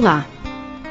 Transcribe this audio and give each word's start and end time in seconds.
Olá! 0.00 0.24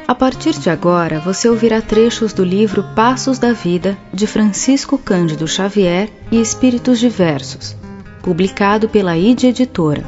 A 0.08 0.14
partir 0.14 0.52
de 0.60 0.70
agora 0.70 1.20
você 1.20 1.50
ouvirá 1.50 1.82
trechos 1.82 2.32
do 2.32 2.44
livro 2.44 2.84
Passos 2.96 3.40
da 3.40 3.52
Vida 3.54 3.98
de 4.14 4.28
Francisco 4.28 5.00
Cândido 5.00 5.48
Xavier 5.48 6.12
e 6.32 6.40
Espíritos 6.40 7.00
Diversos, 7.00 7.76
publicado 8.22 8.88
pela 8.88 9.18
ID 9.18 9.46
Editora. 9.46 10.04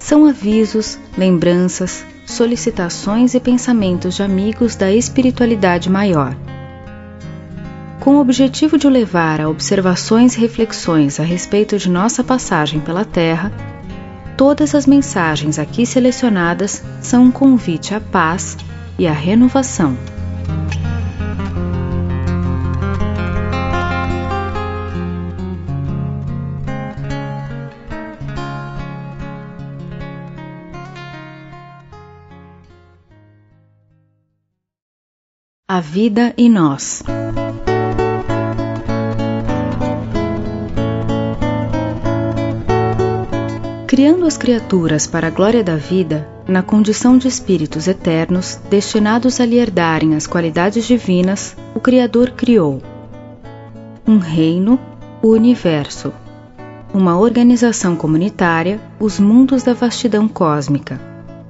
São 0.00 0.26
avisos, 0.26 0.98
lembranças, 1.16 2.04
solicitações 2.26 3.34
e 3.34 3.38
pensamentos 3.38 4.16
de 4.16 4.22
amigos 4.24 4.74
da 4.74 4.92
espiritualidade 4.92 5.88
maior. 5.88 6.36
Com 8.00 8.16
o 8.16 8.20
objetivo 8.20 8.76
de 8.76 8.88
o 8.88 8.90
levar 8.90 9.40
a 9.40 9.48
observações 9.48 10.34
e 10.34 10.40
reflexões 10.40 11.20
a 11.20 11.22
respeito 11.22 11.78
de 11.78 11.88
nossa 11.88 12.24
passagem 12.24 12.80
pela 12.80 13.04
Terra, 13.04 13.52
Todas 14.36 14.74
as 14.74 14.86
mensagens 14.86 15.58
aqui 15.58 15.86
selecionadas 15.86 16.82
são 17.00 17.24
um 17.24 17.30
convite 17.30 17.94
à 17.94 18.00
paz 18.00 18.56
e 18.98 19.06
à 19.06 19.12
renovação. 19.12 19.96
A 35.66 35.80
vida 35.80 36.34
e 36.36 36.48
nós. 36.48 37.02
Criando 43.86 44.26
as 44.26 44.36
criaturas 44.36 45.06
para 45.06 45.28
a 45.28 45.30
glória 45.30 45.62
da 45.62 45.76
vida, 45.76 46.26
na 46.46 46.60
condição 46.60 47.16
de 47.16 47.28
espíritos 47.28 47.86
eternos, 47.86 48.60
destinados 48.68 49.40
a 49.40 49.46
lhe 49.46 49.58
herdarem 49.58 50.16
as 50.16 50.26
qualidades 50.26 50.84
divinas, 50.84 51.56
o 51.72 51.78
Criador 51.78 52.32
criou. 52.32 52.82
Um 54.04 54.18
reino, 54.18 54.78
o 55.22 55.28
universo, 55.28 56.12
uma 56.92 57.16
organização 57.16 57.94
comunitária, 57.94 58.80
os 58.98 59.20
mundos 59.20 59.62
da 59.62 59.72
vastidão 59.72 60.26
cósmica, 60.26 61.00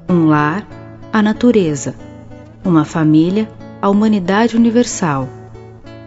um 0.06 0.26
lar, 0.26 0.66
a 1.10 1.22
natureza, 1.22 1.94
uma 2.62 2.84
família, 2.84 3.48
a 3.80 3.88
humanidade 3.88 4.56
universal, 4.56 5.26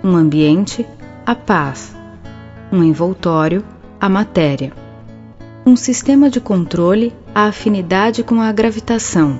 um 0.03 0.15
ambiente, 0.15 0.85
a 1.25 1.33
paz, 1.33 1.95
um 2.71 2.83
envoltório, 2.83 3.63
a 3.99 4.07
matéria 4.07 4.88
um 5.69 5.75
sistema 5.75 6.31
de 6.31 6.41
controle, 6.41 7.13
a 7.33 7.43
afinidade 7.43 8.23
com 8.23 8.41
a 8.41 8.51
gravitação, 8.51 9.39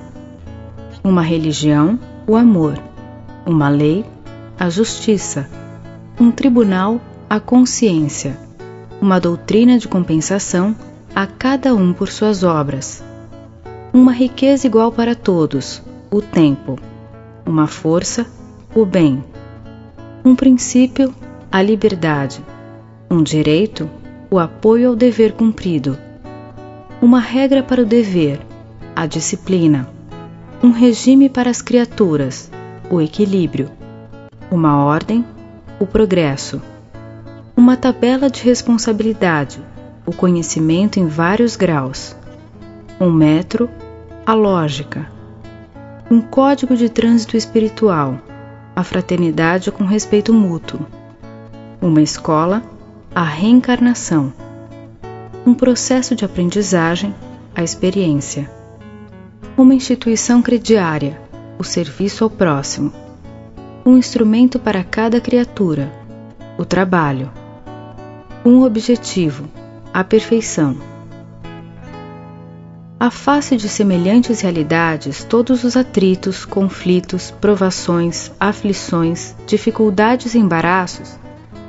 uma 1.02 1.22
religião, 1.22 1.98
o 2.24 2.36
amor, 2.36 2.80
uma 3.44 3.68
lei, 3.68 4.04
a 4.56 4.70
justiça, 4.70 5.50
um 6.20 6.30
tribunal, 6.30 7.00
a 7.28 7.40
consciência, 7.40 8.38
uma 9.02 9.18
doutrina 9.18 9.76
de 9.76 9.88
compensação, 9.88 10.76
a 11.12 11.26
cada 11.26 11.74
um 11.74 11.92
por 11.92 12.08
suas 12.08 12.44
obras, 12.44 13.02
uma 13.92 14.12
riqueza 14.12 14.68
igual 14.68 14.92
para 14.92 15.16
todos, 15.16 15.82
o 16.12 16.22
tempo, 16.22 16.78
uma 17.44 17.66
força, 17.66 18.24
o 18.72 18.86
bem, 18.86 19.24
um 20.24 20.36
princípio, 20.36 21.12
a 21.50 21.60
liberdade, 21.60 22.40
um 23.10 23.20
direito, 23.20 23.90
o 24.30 24.38
apoio 24.38 24.90
ao 24.90 24.94
dever 24.94 25.32
cumprido 25.32 25.98
uma 27.02 27.18
regra 27.18 27.62
para 27.62 27.80
o 27.80 27.86
dever, 27.86 28.38
a 28.94 29.06
disciplina, 29.06 29.88
um 30.62 30.70
regime 30.70 31.30
para 31.30 31.48
as 31.48 31.62
criaturas, 31.62 32.50
o 32.90 33.00
equilíbrio, 33.00 33.70
uma 34.50 34.84
ordem, 34.84 35.24
o 35.78 35.86
progresso, 35.86 36.60
uma 37.56 37.74
tabela 37.74 38.28
de 38.28 38.42
responsabilidade, 38.42 39.62
o 40.04 40.12
conhecimento 40.12 41.00
em 41.00 41.06
vários 41.06 41.56
graus, 41.56 42.14
um 43.00 43.10
metro, 43.10 43.70
a 44.26 44.34
lógica, 44.34 45.10
um 46.10 46.20
código 46.20 46.76
de 46.76 46.90
trânsito 46.90 47.34
espiritual, 47.34 48.18
a 48.76 48.84
fraternidade 48.84 49.72
com 49.72 49.84
respeito 49.84 50.34
mútuo, 50.34 50.80
uma 51.80 52.02
escola, 52.02 52.62
a 53.14 53.24
reencarnação 53.24 54.30
um 55.46 55.54
processo 55.54 56.14
de 56.14 56.24
aprendizagem, 56.24 57.14
a 57.54 57.62
experiência. 57.62 58.50
Uma 59.56 59.74
instituição 59.74 60.42
crediária, 60.42 61.20
o 61.58 61.64
serviço 61.64 62.24
ao 62.24 62.30
próximo. 62.30 62.92
Um 63.84 63.96
instrumento 63.96 64.58
para 64.58 64.84
cada 64.84 65.20
criatura, 65.20 65.90
o 66.58 66.64
trabalho. 66.64 67.30
Um 68.44 68.62
objetivo, 68.62 69.48
a 69.92 70.04
perfeição. 70.04 70.76
A 72.98 73.10
face 73.10 73.56
de 73.56 73.66
semelhantes 73.66 74.42
realidades, 74.42 75.24
todos 75.24 75.64
os 75.64 75.74
atritos, 75.74 76.44
conflitos, 76.44 77.30
provações, 77.30 78.30
aflições, 78.38 79.34
dificuldades 79.46 80.34
e 80.34 80.38
embaraços 80.38 81.18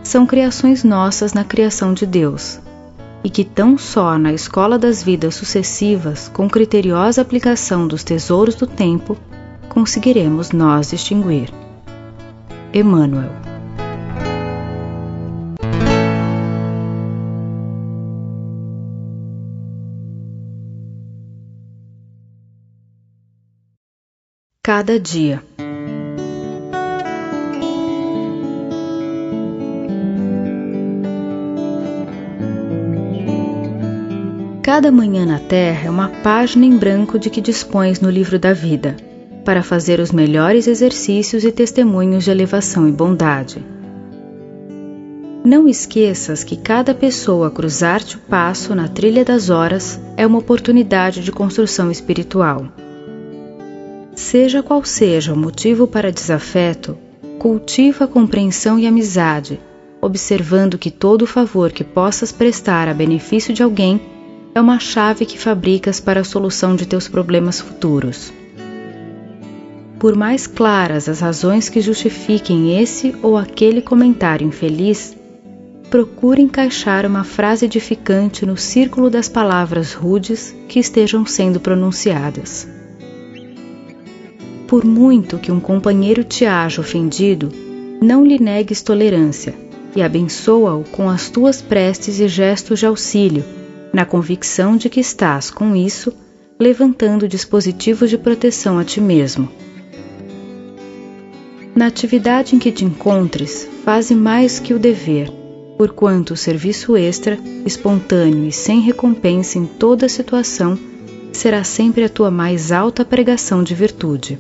são 0.04 0.26
criações 0.26 0.84
nossas 0.84 1.32
na 1.32 1.46
criação 1.46 1.94
de 1.94 2.06
Deus 2.06 2.60
e 3.24 3.30
que 3.30 3.44
tão 3.44 3.78
só 3.78 4.18
na 4.18 4.34
escola 4.34 4.78
das 4.78 5.04
vidas 5.04 5.36
sucessivas, 5.36 6.30
com 6.30 6.50
criteriosa 6.50 7.22
aplicação 7.22 7.88
dos 7.88 8.04
tesouros 8.04 8.56
do 8.56 8.68
tempo, 8.68 9.18
conseguiremos 9.70 10.52
nós 10.52 10.90
distinguir. 10.90 11.50
Emmanuel 12.74 13.32
Cada 24.64 25.00
dia 25.00 25.44
Cada 34.82 34.92
manhã 34.92 35.28
na 35.28 35.38
Terra 35.38 35.86
é 35.86 35.90
uma 35.92 36.08
página 36.08 36.66
em 36.66 36.76
branco 36.76 37.20
de 37.20 37.30
que 37.30 37.40
dispões 37.40 38.02
no 38.02 38.10
livro 38.10 38.40
da 38.40 38.52
vida, 38.52 38.98
para 39.46 39.62
fazer 39.62 40.00
os 40.00 40.12
melhores 40.12 40.66
exercícios 40.66 41.44
e 41.44 41.52
testemunhos 41.52 42.24
de 42.24 42.32
elevação 42.32 42.90
e 42.90 42.92
bondade. 42.92 43.64
Não 45.46 45.70
esqueças 45.70 46.44
que 46.44 46.56
cada 46.56 46.96
pessoa 46.96 47.50
a 47.50 47.52
cruzar-te 47.52 48.16
o 48.16 48.22
passo 48.22 48.74
na 48.74 48.88
trilha 48.88 49.24
das 49.24 49.52
horas 49.52 50.02
é 50.18 50.26
uma 50.26 50.40
oportunidade 50.40 51.24
de 51.24 51.32
construção 51.32 51.92
espiritual. 51.92 52.66
Seja 54.16 54.64
qual 54.64 54.84
seja 54.84 55.32
o 55.32 55.38
motivo 55.38 55.86
para 55.86 56.12
desafeto, 56.12 56.98
cultiva 57.38 58.06
a 58.06 58.08
compreensão 58.08 58.80
e 58.80 58.88
amizade, 58.88 59.60
observando 60.02 60.80
que 60.80 60.90
todo 60.90 61.28
favor 61.28 61.72
que 61.72 61.84
possas 61.84 62.32
prestar 62.32 62.88
a 62.88 62.96
benefício 62.96 63.54
de 63.54 63.62
alguém 63.62 64.02
é 64.54 64.60
uma 64.60 64.80
chave 64.80 65.26
que 65.26 65.38
fabricas 65.38 66.00
para 66.00 66.22
a 66.22 66.26
solução 66.26 66.76
de 66.76 66.86
teus 66.86 67.08
problemas 67.08 67.62
futuros. 67.62 68.34
Por 69.98 70.16
mais 70.16 70.48
claras 70.48 71.08
as 71.08 71.22
razões 71.22 71.70
que 71.70 71.80
justifiquem 71.80 72.82
esse 72.82 73.16
ou 73.22 73.38
aquele 73.38 73.82
comentário 73.82 74.46
infeliz, 74.46 75.16
procure 75.90 76.42
encaixar 76.42 77.06
uma 77.06 77.24
frase 77.24 77.66
edificante 77.66 78.46
no 78.46 78.58
círculo 78.58 79.10
das 79.10 79.30
palavras 79.30 79.94
rudes 79.94 80.56
que 80.68 80.80
estejam 80.80 81.26
sendo 81.26 81.60
pronunciadas. 81.60 82.68
Por 84.68 84.84
muito 84.84 85.38
que 85.38 85.52
um 85.52 85.60
companheiro 85.60 86.24
te 86.24 86.46
haja 86.46 86.82
ofendido, 86.82 87.50
não 88.02 88.26
lhe 88.26 88.42
negues 88.42 88.82
tolerância 88.82 89.54
e 89.96 90.02
abençoa-o 90.02 90.84
com 90.86 91.10
as 91.10 91.30
tuas 91.30 91.62
preces 91.62 92.20
e 92.20 92.28
gestos 92.28 92.80
de 92.80 92.86
auxílio 92.86 93.61
na 93.94 94.06
convicção 94.06 94.78
de 94.78 94.90
que 94.90 95.00
estás, 95.00 95.50
com 95.50 95.76
isso, 95.76 96.14
levantando 96.60 97.28
dispositivos 97.28 98.10
de 98.10 98.18
proteção 98.18 98.78
a 98.78 98.86
ti 98.86 99.02
mesmo. 99.02 99.50
Na 101.76 101.88
atividade 101.88 102.56
em 102.56 102.60
que 102.60 102.72
te 102.72 102.86
encontres, 102.86 103.68
faze 103.84 104.14
mais 104.14 104.60
que 104.60 104.74
o 104.74 104.80
dever, 104.80 105.32
porquanto 105.78 106.34
o 106.34 106.38
serviço 106.38 106.96
extra, 106.96 107.40
espontâneo 107.66 108.46
e 108.46 108.52
sem 108.52 108.82
recompensa 108.82 109.58
em 109.58 109.66
toda 109.66 110.08
situação, 110.08 110.78
será 111.32 111.64
sempre 111.64 112.04
a 112.04 112.10
tua 112.10 112.30
mais 112.30 112.72
alta 112.72 113.04
pregação 113.04 113.64
de 113.64 113.74
virtude. 113.74 114.38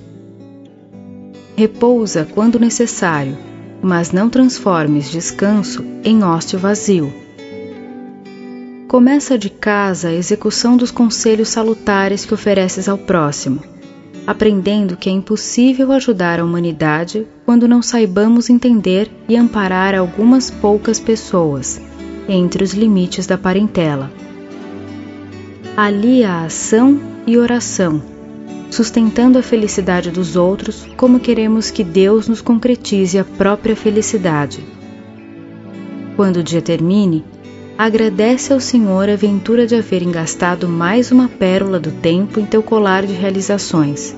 Repousa 1.55 2.27
quando 2.33 2.59
necessário, 2.59 3.37
mas 3.81 4.11
não 4.11 4.29
transformes 4.29 5.09
descanso 5.09 5.83
em 6.03 6.23
ócio 6.23 6.59
vazio 6.59 7.11
Começa 8.91 9.37
de 9.37 9.49
casa 9.49 10.09
a 10.09 10.13
execução 10.13 10.75
dos 10.75 10.91
conselhos 10.91 11.47
salutares 11.47 12.25
que 12.25 12.33
ofereces 12.33 12.89
ao 12.89 12.97
próximo. 12.97 13.63
aprendendo 14.27 14.97
que 14.97 15.09
é 15.09 15.13
impossível 15.13 15.93
ajudar 15.93 16.41
a 16.41 16.43
humanidade 16.43 17.25
quando 17.45 17.69
não 17.69 17.81
saibamos 17.81 18.49
entender 18.49 19.09
e 19.29 19.37
amparar 19.37 19.95
algumas 19.95 20.51
poucas 20.51 20.99
pessoas 20.99 21.81
entre 22.27 22.65
os 22.65 22.73
limites 22.73 23.25
da 23.25 23.37
parentela. 23.37 24.11
Ali 25.77 26.25
há 26.25 26.43
ação 26.43 26.99
e 27.25 27.37
oração, 27.37 28.03
sustentando 28.69 29.39
a 29.39 29.41
felicidade 29.41 30.11
dos 30.11 30.35
outros 30.35 30.85
como 30.97 31.17
queremos 31.17 31.71
que 31.71 31.85
Deus 31.85 32.27
nos 32.27 32.41
concretize 32.41 33.17
a 33.17 33.23
própria 33.23 33.73
felicidade. 33.73 34.61
Quando 36.17 36.37
o 36.37 36.43
dia 36.43 36.61
termine, 36.61 37.23
agradece 37.83 38.53
ao 38.53 38.59
Senhor 38.59 39.09
a 39.09 39.15
ventura 39.15 39.65
de 39.65 39.73
haver 39.73 40.03
engastado 40.03 40.69
mais 40.69 41.11
uma 41.11 41.27
pérola 41.27 41.79
do 41.79 41.91
tempo 41.91 42.39
em 42.39 42.45
teu 42.45 42.61
colar 42.61 43.07
de 43.07 43.13
realizações. 43.13 44.15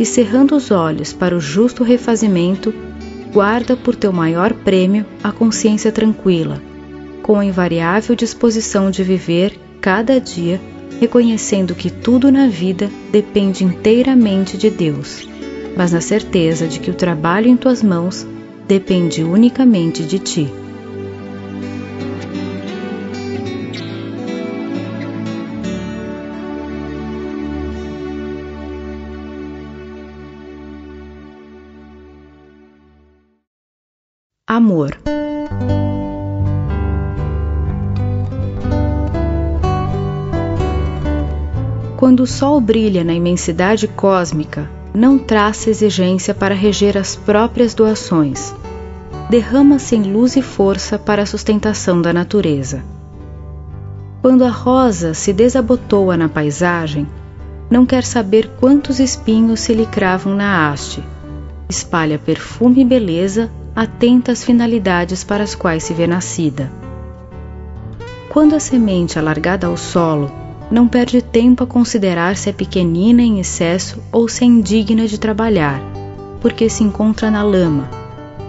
E 0.00 0.04
cerrando 0.04 0.56
os 0.56 0.72
olhos 0.72 1.12
para 1.12 1.36
o 1.36 1.40
justo 1.40 1.84
refazimento, 1.84 2.74
guarda 3.32 3.76
por 3.76 3.94
teu 3.94 4.12
maior 4.12 4.52
prêmio 4.52 5.06
a 5.22 5.30
consciência 5.30 5.92
tranquila, 5.92 6.60
com 7.22 7.38
a 7.38 7.44
invariável 7.44 8.16
disposição 8.16 8.90
de 8.90 9.04
viver 9.04 9.56
cada 9.80 10.20
dia 10.20 10.60
reconhecendo 11.00 11.76
que 11.76 11.90
tudo 11.90 12.32
na 12.32 12.48
vida 12.48 12.90
depende 13.12 13.62
inteiramente 13.62 14.58
de 14.58 14.68
Deus, 14.68 15.28
mas 15.76 15.92
na 15.92 16.00
certeza 16.00 16.66
de 16.66 16.80
que 16.80 16.90
o 16.90 16.94
trabalho 16.94 17.46
em 17.46 17.56
tuas 17.56 17.84
mãos 17.84 18.26
depende 18.66 19.22
unicamente 19.22 20.02
de 20.02 20.18
ti. 20.18 20.69
Amor. 34.80 34.96
Quando 41.96 42.20
o 42.20 42.26
Sol 42.26 42.60
brilha 42.60 43.04
na 43.04 43.12
imensidade 43.12 43.86
cósmica, 43.86 44.70
não 44.94 45.18
traça 45.18 45.68
exigência 45.68 46.34
para 46.34 46.54
reger 46.54 46.96
as 46.96 47.14
próprias 47.14 47.74
doações. 47.74 48.54
Derrama-se 49.28 49.94
em 49.94 50.12
luz 50.12 50.34
e 50.34 50.42
força 50.42 50.98
para 50.98 51.22
a 51.22 51.26
sustentação 51.26 52.00
da 52.00 52.12
natureza. 52.12 52.82
Quando 54.22 54.44
a 54.44 54.50
rosa 54.50 55.14
se 55.14 55.32
desabotoa 55.32 56.16
na 56.16 56.28
paisagem, 56.28 57.06
não 57.70 57.86
quer 57.86 58.02
saber 58.02 58.50
quantos 58.58 58.98
espinhos 58.98 59.60
se 59.60 59.72
lhe 59.72 59.86
cravam 59.86 60.34
na 60.34 60.68
haste. 60.68 61.04
Espalha 61.68 62.18
perfume 62.18 62.80
e 62.80 62.84
beleza, 62.84 63.48
atenta 63.74 64.32
às 64.32 64.44
finalidades 64.44 65.24
para 65.24 65.44
as 65.44 65.54
quais 65.54 65.84
se 65.84 65.94
vê 65.94 66.06
nascida. 66.06 66.70
Quando 68.28 68.54
a 68.54 68.60
semente 68.60 69.18
é 69.18 69.22
largada 69.22 69.66
ao 69.66 69.76
solo, 69.76 70.30
não 70.70 70.86
perde 70.86 71.20
tempo 71.20 71.64
a 71.64 71.66
considerar 71.66 72.36
se 72.36 72.48
é 72.48 72.52
pequenina 72.52 73.22
em 73.22 73.40
excesso 73.40 74.00
ou 74.12 74.28
se 74.28 74.44
é 74.44 74.46
indigna 74.46 75.06
de 75.06 75.18
trabalhar, 75.18 75.80
porque 76.40 76.68
se 76.68 76.84
encontra 76.84 77.30
na 77.30 77.42
lama. 77.42 77.88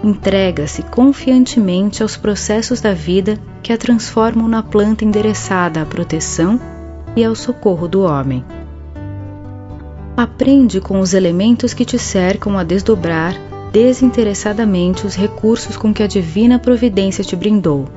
Entrega-se 0.04 0.82
confiantemente 0.82 2.02
aos 2.02 2.16
processos 2.16 2.80
da 2.80 2.94
vida 2.94 3.38
que 3.62 3.72
a 3.72 3.78
transformam 3.78 4.48
na 4.48 4.62
planta 4.62 5.04
endereçada 5.04 5.82
à 5.82 5.86
proteção 5.86 6.60
e 7.16 7.24
ao 7.24 7.34
socorro 7.34 7.88
do 7.88 8.02
homem. 8.02 8.44
Aprende 10.16 10.80
com 10.80 11.00
os 11.00 11.14
elementos 11.14 11.74
que 11.74 11.84
te 11.84 11.98
cercam 11.98 12.58
a 12.58 12.64
desdobrar 12.64 13.34
desinteressadamente 13.72 15.06
os 15.06 15.14
recursos 15.14 15.76
com 15.76 15.94
que 15.94 16.02
a 16.02 16.06
divina 16.06 16.58
providência 16.58 17.24
te 17.24 17.34
brindou. 17.34 17.88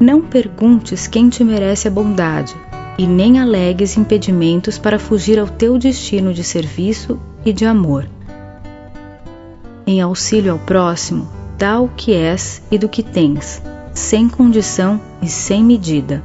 Não 0.00 0.22
perguntes 0.22 1.06
quem 1.06 1.28
te 1.28 1.44
merece 1.44 1.86
a 1.86 1.90
bondade, 1.90 2.56
e 2.98 3.06
nem 3.06 3.38
alegues 3.38 3.96
impedimentos 3.96 4.78
para 4.78 4.98
fugir 4.98 5.38
ao 5.38 5.46
teu 5.46 5.78
destino 5.78 6.32
de 6.32 6.42
serviço 6.42 7.18
e 7.44 7.52
de 7.52 7.64
amor. 7.64 8.06
Em 9.86 10.00
auxílio 10.00 10.52
ao 10.52 10.58
próximo, 10.58 11.28
dá 11.58 11.80
o 11.80 11.88
que 11.88 12.12
és 12.14 12.62
e 12.70 12.78
do 12.78 12.88
que 12.88 13.02
tens, 13.02 13.62
sem 13.92 14.28
condição 14.28 15.00
e 15.20 15.28
sem 15.28 15.62
medida. 15.64 16.22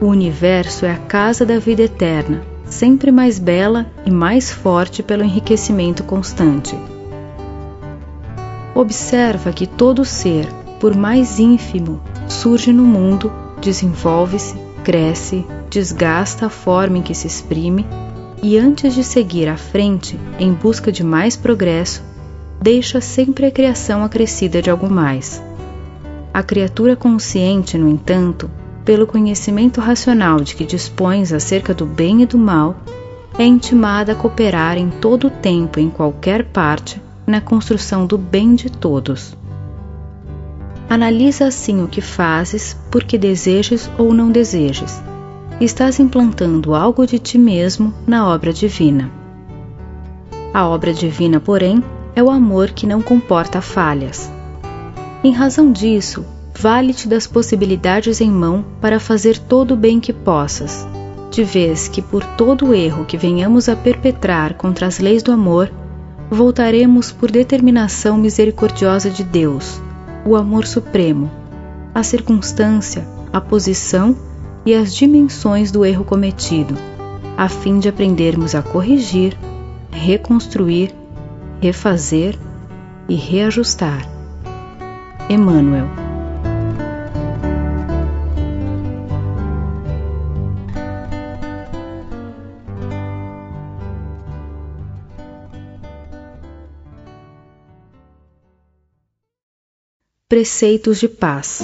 O 0.00 0.06
universo 0.06 0.84
é 0.84 0.92
a 0.92 0.98
casa 0.98 1.44
da 1.46 1.58
vida 1.58 1.82
eterna, 1.82 2.42
sempre 2.64 3.10
mais 3.10 3.38
bela 3.38 3.86
e 4.04 4.10
mais 4.10 4.50
forte 4.52 5.02
pelo 5.02 5.22
enriquecimento 5.24 6.02
constante. 6.04 6.76
Observa 8.74 9.52
que 9.52 9.68
todo 9.68 10.04
ser, 10.04 10.48
por 10.80 10.96
mais 10.96 11.38
ínfimo, 11.38 12.00
surge 12.28 12.72
no 12.72 12.84
mundo, 12.84 13.32
desenvolve-se, 13.60 14.56
cresce, 14.82 15.46
desgasta 15.70 16.46
a 16.46 16.50
forma 16.50 16.98
em 16.98 17.02
que 17.02 17.14
se 17.14 17.28
exprime 17.28 17.86
e, 18.42 18.58
antes 18.58 18.92
de 18.92 19.04
seguir 19.04 19.48
à 19.48 19.56
frente 19.56 20.18
em 20.40 20.52
busca 20.52 20.90
de 20.90 21.04
mais 21.04 21.36
progresso, 21.36 22.02
deixa 22.60 23.00
sempre 23.00 23.46
a 23.46 23.50
criação 23.50 24.02
acrescida 24.02 24.60
de 24.60 24.68
algo 24.68 24.90
mais. 24.90 25.40
A 26.32 26.42
criatura 26.42 26.96
consciente, 26.96 27.78
no 27.78 27.88
entanto, 27.88 28.50
pelo 28.84 29.06
conhecimento 29.06 29.80
racional 29.80 30.40
de 30.40 30.56
que 30.56 30.66
dispões 30.66 31.32
acerca 31.32 31.72
do 31.72 31.86
bem 31.86 32.22
e 32.22 32.26
do 32.26 32.36
mal, 32.36 32.74
é 33.38 33.44
intimada 33.44 34.12
a 34.12 34.16
cooperar 34.16 34.76
em 34.76 34.90
todo 34.90 35.28
o 35.28 35.30
tempo 35.30 35.78
em 35.78 35.88
qualquer 35.88 36.46
parte 36.46 37.03
na 37.26 37.40
construção 37.40 38.06
do 38.06 38.18
bem 38.18 38.54
de 38.54 38.70
todos. 38.70 39.36
Analisa 40.88 41.46
assim 41.46 41.82
o 41.82 41.88
que 41.88 42.00
fazes, 42.00 42.76
porque 42.90 43.16
desejes 43.16 43.90
ou 43.96 44.12
não 44.12 44.30
desejes. 44.30 45.02
Estás 45.60 45.98
implantando 45.98 46.74
algo 46.74 47.06
de 47.06 47.18
ti 47.18 47.38
mesmo 47.38 47.94
na 48.06 48.28
obra 48.28 48.52
divina. 48.52 49.10
A 50.52 50.66
obra 50.66 50.92
divina, 50.92 51.40
porém, 51.40 51.82
é 52.14 52.22
o 52.22 52.30
amor 52.30 52.70
que 52.70 52.86
não 52.86 53.00
comporta 53.00 53.60
falhas. 53.60 54.30
Em 55.22 55.32
razão 55.32 55.72
disso, 55.72 56.24
vale-te 56.56 57.08
das 57.08 57.26
possibilidades 57.26 58.20
em 58.20 58.30
mão 58.30 58.64
para 58.80 59.00
fazer 59.00 59.38
todo 59.38 59.74
o 59.74 59.76
bem 59.76 59.98
que 59.98 60.12
possas, 60.12 60.86
de 61.30 61.42
vez 61.42 61.88
que 61.88 62.00
por 62.00 62.22
todo 62.22 62.66
o 62.66 62.74
erro 62.74 63.04
que 63.04 63.16
venhamos 63.16 63.68
a 63.68 63.74
perpetrar 63.74 64.54
contra 64.54 64.86
as 64.86 64.98
leis 64.98 65.22
do 65.22 65.32
amor, 65.32 65.72
voltaremos 66.30 67.12
por 67.12 67.30
determinação 67.30 68.16
misericordiosa 68.16 69.10
de 69.10 69.22
Deus 69.24 69.80
o 70.26 70.36
amor 70.36 70.66
supremo, 70.66 71.30
a 71.94 72.02
circunstância, 72.02 73.06
a 73.32 73.40
posição 73.40 74.16
e 74.64 74.74
as 74.74 74.94
dimensões 74.94 75.70
do 75.70 75.84
erro 75.84 76.04
cometido, 76.04 76.74
a 77.36 77.48
fim 77.48 77.78
de 77.78 77.88
aprendermos 77.88 78.54
a 78.54 78.62
corrigir, 78.62 79.36
reconstruir, 79.90 80.94
refazer 81.60 82.38
e 83.08 83.14
reajustar. 83.14 84.08
Emmanuel 85.28 86.03
Preceitos 100.34 100.98
de 100.98 101.06
Paz. 101.06 101.60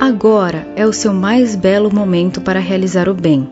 Agora 0.00 0.66
é 0.74 0.86
o 0.86 0.92
seu 0.94 1.12
mais 1.12 1.54
belo 1.54 1.94
momento 1.94 2.40
para 2.40 2.58
realizar 2.58 3.10
o 3.10 3.14
bem. 3.14 3.46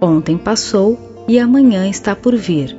Ontem 0.00 0.38
passou 0.38 0.96
e 1.26 1.40
amanhã 1.40 1.88
está 1.88 2.14
por 2.14 2.36
vir. 2.36 2.78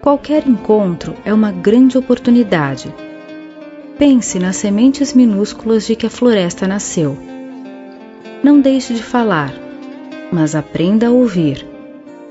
Qualquer 0.00 0.46
encontro 0.46 1.16
é 1.24 1.34
uma 1.34 1.50
grande 1.50 1.98
oportunidade. 1.98 2.94
Pense 3.98 4.38
nas 4.38 4.54
sementes 4.54 5.12
minúsculas 5.12 5.88
de 5.88 5.96
que 5.96 6.06
a 6.06 6.10
floresta 6.10 6.68
nasceu. 6.68 7.18
Não 8.44 8.60
deixe 8.60 8.94
de 8.94 9.02
falar, 9.02 9.52
mas 10.30 10.54
aprenda 10.54 11.08
a 11.08 11.10
ouvir 11.10 11.71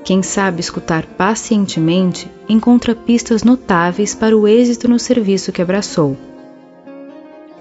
quem 0.04 0.22
sabe 0.22 0.60
escutar 0.60 1.06
pacientemente 1.06 2.30
encontra 2.48 2.94
pistas 2.94 3.44
notáveis 3.44 4.14
para 4.14 4.36
o 4.36 4.48
êxito 4.48 4.88
no 4.88 4.98
serviço 4.98 5.52
que 5.52 5.62
abraçou. 5.62 6.16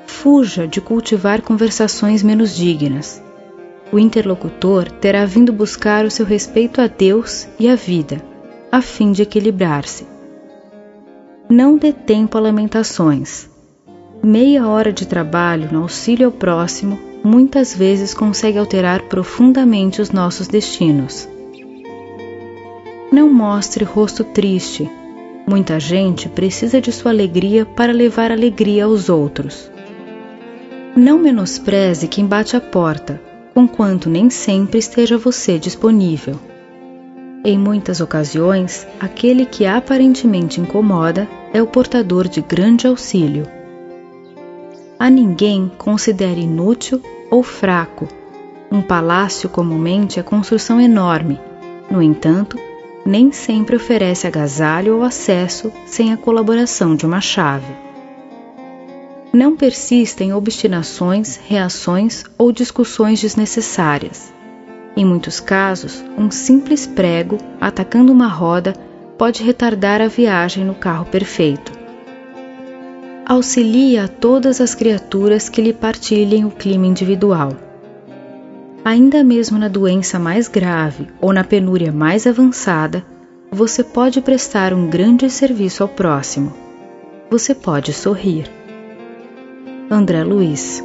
Fuja 0.08 0.68
de 0.68 0.82
cultivar 0.82 1.42
conversações 1.42 2.24
menos 2.24 2.56
dignas. 2.56 3.22
O 3.92 4.00
interlocutor 4.00 4.90
terá 4.90 5.26
vindo 5.26 5.52
buscar 5.52 6.06
o 6.06 6.12
seu 6.12 6.26
respeito 6.26 6.82
a 6.82 6.88
Deus 6.88 7.48
e 7.60 7.68
à 7.68 7.76
vida, 7.76 8.22
a 8.72 8.82
fim 8.82 9.12
de 9.12 9.22
equilibrar-se. 9.22 10.08
Não 11.50 11.78
dê 11.78 11.92
tempo 11.92 12.38
a 12.38 12.42
lamentações. 12.42 13.50
meia 14.24 14.68
hora 14.68 14.94
de 14.94 15.06
trabalho 15.06 15.70
no 15.72 15.82
auxílio 15.84 16.28
ao 16.28 16.32
próximo 16.32 16.98
muitas 17.24 17.76
vezes 17.76 18.14
consegue 18.14 18.58
alterar 18.58 19.04
profundamente 19.04 20.02
os 20.02 20.12
nossos 20.12 20.48
destinos. 20.48 21.28
Não 23.12 23.30
mostre 23.30 23.84
rosto 23.84 24.24
triste. 24.24 24.90
Muita 25.46 25.82
gente 25.82 26.30
precisa 26.30 26.80
de 26.80 26.94
sua 26.94 27.12
alegria 27.12 27.66
para 27.66 27.92
levar 27.92 28.32
alegria 28.32 28.86
aos 28.86 29.10
outros. 29.10 29.70
Não 30.96 31.20
menospreze 31.20 32.08
quem 32.08 32.26
bate 32.26 32.56
a 32.56 32.62
porta, 32.62 33.22
conquanto 33.54 34.10
nem 34.10 34.30
sempre 34.30 34.80
esteja 34.80 35.18
você 35.18 35.60
disponível. 35.60 36.40
Em 37.44 37.60
muitas 37.60 38.00
ocasiões, 38.00 38.88
aquele 38.98 39.46
que 39.46 39.66
aparentemente 39.66 40.62
incomoda 40.62 41.28
é 41.54 41.62
o 41.62 41.68
portador 41.68 42.30
de 42.30 42.40
grande 42.40 42.88
auxílio. 42.88 43.46
A 44.98 45.10
ninguém 45.10 45.70
considere 45.78 46.40
inútil 46.40 47.02
ou 47.30 47.44
fraco. 47.44 48.08
Um 48.72 48.82
palácio 48.82 49.50
comumente 49.50 50.18
é 50.18 50.24
construção 50.24 50.80
enorme. 50.80 51.38
No 51.90 52.02
entanto, 52.02 52.58
nem 53.06 53.32
sempre 53.32 53.76
oferece 53.76 54.28
agasalho 54.28 54.98
ou 54.98 55.04
acesso 55.04 55.72
sem 55.86 56.14
a 56.14 56.18
colaboração 56.18 56.96
de 56.96 57.06
uma 57.06 57.22
chave. 57.22 57.74
Não 59.34 59.56
persista 59.56 60.24
em 60.24 60.34
obstinações, 60.34 61.40
reações 61.48 62.24
ou 62.38 62.52
discussões 62.52 63.22
desnecessárias. 63.22 64.32
Em 64.96 65.06
muitos 65.06 65.40
casos, 65.40 66.04
um 66.18 66.30
simples 66.30 66.86
prego 66.86 67.38
atacando 67.60 68.12
uma 68.12 68.28
roda 68.28 68.74
pode 69.18 69.42
retardar 69.42 70.02
a 70.02 70.08
viagem 70.08 70.66
no 70.66 70.76
carro 70.76 71.06
perfeito. 71.06 71.72
Auxilie 73.26 73.98
a 73.98 74.08
todas 74.08 74.60
as 74.60 74.76
criaturas 74.76 75.48
que 75.48 75.62
lhe 75.62 75.72
partilhem 75.72 76.44
o 76.44 76.52
clima 76.52 76.86
individual. 76.86 77.71
Ainda 78.84 79.24
mesmo 79.24 79.60
na 79.60 79.68
doença 79.68 80.18
mais 80.18 80.48
grave 80.48 81.08
ou 81.22 81.32
na 81.32 81.44
penúria 81.44 81.92
mais 81.92 82.26
avançada, 82.26 83.06
você 83.52 83.84
pode 83.84 84.20
prestar 84.22 84.74
um 84.74 84.90
grande 84.90 85.30
serviço 85.30 85.84
ao 85.84 85.90
próximo. 85.90 86.52
Você 87.30 87.54
pode 87.54 87.94
sorrir. 87.94 88.50
André 89.90 90.24
Luiz 90.24 90.84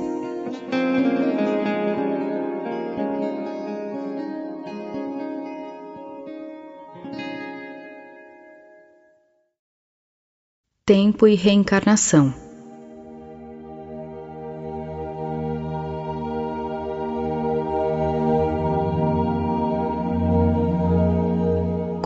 Tempo 10.84 11.26
e 11.26 11.34
reencarnação 11.34 12.45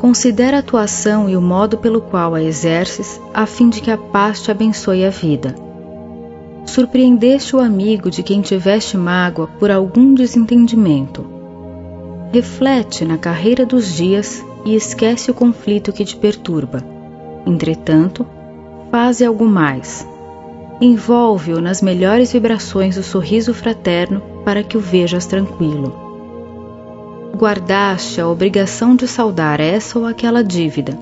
Considera 0.00 0.56
a 0.56 0.60
atuação 0.60 1.28
e 1.28 1.36
o 1.36 1.42
modo 1.42 1.76
pelo 1.76 2.00
qual 2.00 2.34
a 2.34 2.42
exerces, 2.42 3.20
a 3.34 3.44
fim 3.44 3.68
de 3.68 3.82
que 3.82 3.90
a 3.90 3.98
paz 3.98 4.40
te 4.40 4.50
abençoe 4.50 5.04
a 5.04 5.10
vida. 5.10 5.54
Surpreendeste 6.64 7.54
o 7.54 7.60
amigo 7.60 8.10
de 8.10 8.22
quem 8.22 8.40
tiveste 8.40 8.96
mágoa 8.96 9.46
por 9.46 9.70
algum 9.70 10.14
desentendimento. 10.14 11.26
Reflete 12.32 13.04
na 13.04 13.18
carreira 13.18 13.66
dos 13.66 13.94
dias 13.94 14.42
e 14.64 14.74
esquece 14.74 15.30
o 15.30 15.34
conflito 15.34 15.92
que 15.92 16.06
te 16.06 16.16
perturba. 16.16 16.82
Entretanto, 17.46 18.26
faze 18.90 19.22
algo 19.22 19.44
mais. 19.44 20.08
Envolve-o 20.80 21.60
nas 21.60 21.82
melhores 21.82 22.32
vibrações 22.32 22.96
do 22.96 23.02
sorriso 23.02 23.52
fraterno 23.52 24.22
para 24.46 24.62
que 24.62 24.78
o 24.78 24.80
vejas 24.80 25.26
tranquilo 25.26 26.09
guardaste 27.36 28.20
a 28.20 28.28
obrigação 28.28 28.94
de 28.94 29.06
saldar 29.06 29.60
essa 29.60 29.98
ou 29.98 30.06
aquela 30.06 30.42
dívida. 30.42 30.98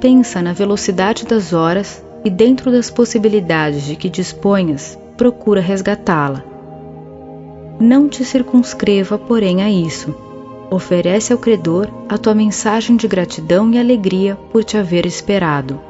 Pensa 0.00 0.42
na 0.42 0.52
velocidade 0.52 1.24
das 1.24 1.52
horas 1.52 2.04
e, 2.24 2.30
dentro 2.30 2.70
das 2.70 2.90
possibilidades 2.90 3.84
de 3.84 3.96
que 3.96 4.08
disponhas, 4.08 4.98
procura 5.16 5.60
resgatá-la. 5.60 6.44
Não 7.80 8.08
te 8.08 8.24
circunscreva, 8.24 9.18
porém, 9.18 9.62
a 9.62 9.70
isso. 9.70 10.14
Oferece 10.70 11.32
ao 11.32 11.38
credor 11.38 11.88
a 12.08 12.18
tua 12.18 12.34
mensagem 12.34 12.96
de 12.96 13.06
gratidão 13.06 13.70
e 13.72 13.78
alegria 13.78 14.36
por 14.52 14.64
te 14.64 14.76
haver 14.76 15.06
esperado. 15.06 15.80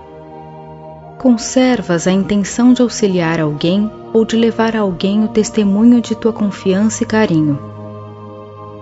Conservas 1.18 2.06
a 2.06 2.12
intenção 2.12 2.72
de 2.72 2.82
auxiliar 2.82 3.40
alguém 3.40 3.90
ou 4.12 4.24
de 4.24 4.36
levar 4.36 4.76
a 4.76 4.80
alguém 4.80 5.24
o 5.24 5.28
testemunho 5.28 6.00
de 6.00 6.14
tua 6.14 6.32
confiança 6.32 7.02
e 7.02 7.06
carinho 7.06 7.75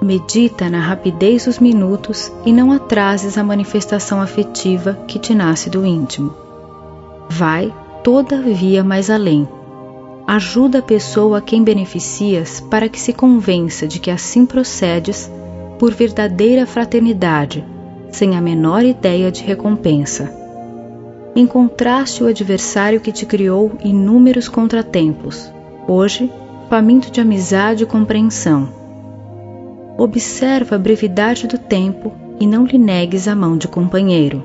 Medita 0.05 0.69
na 0.69 0.81
rapidez 0.81 1.47
dos 1.47 1.59
minutos 1.59 2.31
e 2.45 2.53
não 2.53 2.71
atrases 2.71 3.39
a 3.39 3.43
manifestação 3.43 4.21
afetiva 4.21 4.99
que 5.09 5.19
te 5.19 5.35
nasce 5.35 5.71
do 5.71 5.87
íntimo. 5.87 6.35
Vai, 7.27 7.73
todavia, 8.03 8.85
mais 8.85 9.09
além. 9.09 9.49
Ajuda 10.27 10.81
a 10.81 10.83
pessoa 10.83 11.39
a 11.39 11.41
quem 11.41 11.65
beneficias 11.65 12.61
para 12.61 12.87
que 12.87 13.01
se 13.01 13.15
convença 13.15 13.89
de 13.89 13.99
que 13.99 14.11
assim 14.11 14.45
procedes 14.45 15.33
por 15.79 15.95
verdadeira 15.95 16.67
fraternidade, 16.67 17.65
sem 18.11 18.37
a 18.37 18.43
menor 18.43 18.85
ideia 18.85 19.33
de 19.33 19.43
recompensa. 19.43 20.31
Encontraste 21.35 22.23
o 22.23 22.27
adversário 22.27 23.01
que 23.01 23.11
te 23.11 23.25
criou 23.25 23.73
inúmeros 23.83 24.51
contratempos, 24.51 25.51
hoje 25.89 26.31
faminto 26.69 27.11
de 27.11 27.23
amizade 27.23 27.85
e 27.85 27.87
compreensão 27.87 28.84
observa 29.97 30.77
a 30.77 30.79
brevidade 30.79 31.47
do 31.47 31.59
tempo 31.59 32.13
e 32.41 32.47
não 32.47 32.67
lhe 32.67 32.79
negues 32.79 33.29
a 33.29 33.35
mão 33.35 33.57
de 33.57 33.69
companheiro. 33.69 34.43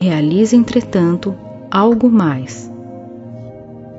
Realize, 0.00 0.54
entretanto, 0.54 1.34
algo 1.70 2.10
mais. 2.10 2.70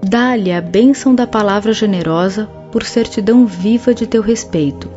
Dá-lhe 0.04 0.52
a 0.52 0.62
bênção 0.62 1.16
da 1.16 1.25
palavra 1.25 1.74
generosa 1.74 2.48
por 2.72 2.84
certidão 2.84 3.46
viva 3.46 3.94
de 3.94 4.06
teu 4.06 4.22
respeito. 4.22 4.90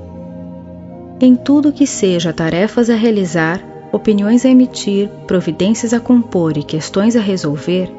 Em 1.20 1.34
tudo 1.34 1.72
que 1.72 1.86
seja 1.86 2.32
tarefas 2.32 2.90
a 2.90 2.94
realizar, 2.94 3.60
opiniões 3.90 4.44
a 4.44 4.50
emitir, 4.50 5.08
providências 5.26 5.94
a 5.94 5.98
compor 6.00 6.58
e 6.58 6.62
questões 6.62 7.16
a 7.16 7.20
resolver, 7.20 7.90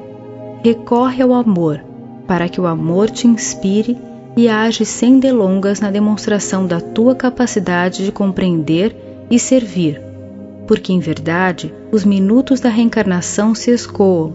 recorre 0.63 1.23
ao 1.23 1.33
amor, 1.33 1.83
para 2.27 2.47
que 2.47 2.61
o 2.61 2.67
amor 2.67 3.09
te 3.09 3.27
inspire 3.27 3.97
e 4.39 4.47
age 4.47 4.85
sem 4.85 5.19
delongas 5.19 5.81
na 5.81 5.91
demonstração 5.91 6.65
da 6.65 6.79
tua 6.79 7.13
capacidade 7.13 8.05
de 8.05 8.09
compreender 8.09 8.95
e 9.29 9.37
servir, 9.37 10.01
porque 10.65 10.93
em 10.93 10.99
verdade 11.01 11.73
os 11.91 12.05
minutos 12.05 12.61
da 12.61 12.69
reencarnação 12.69 13.53
se 13.53 13.69
escoam, 13.69 14.33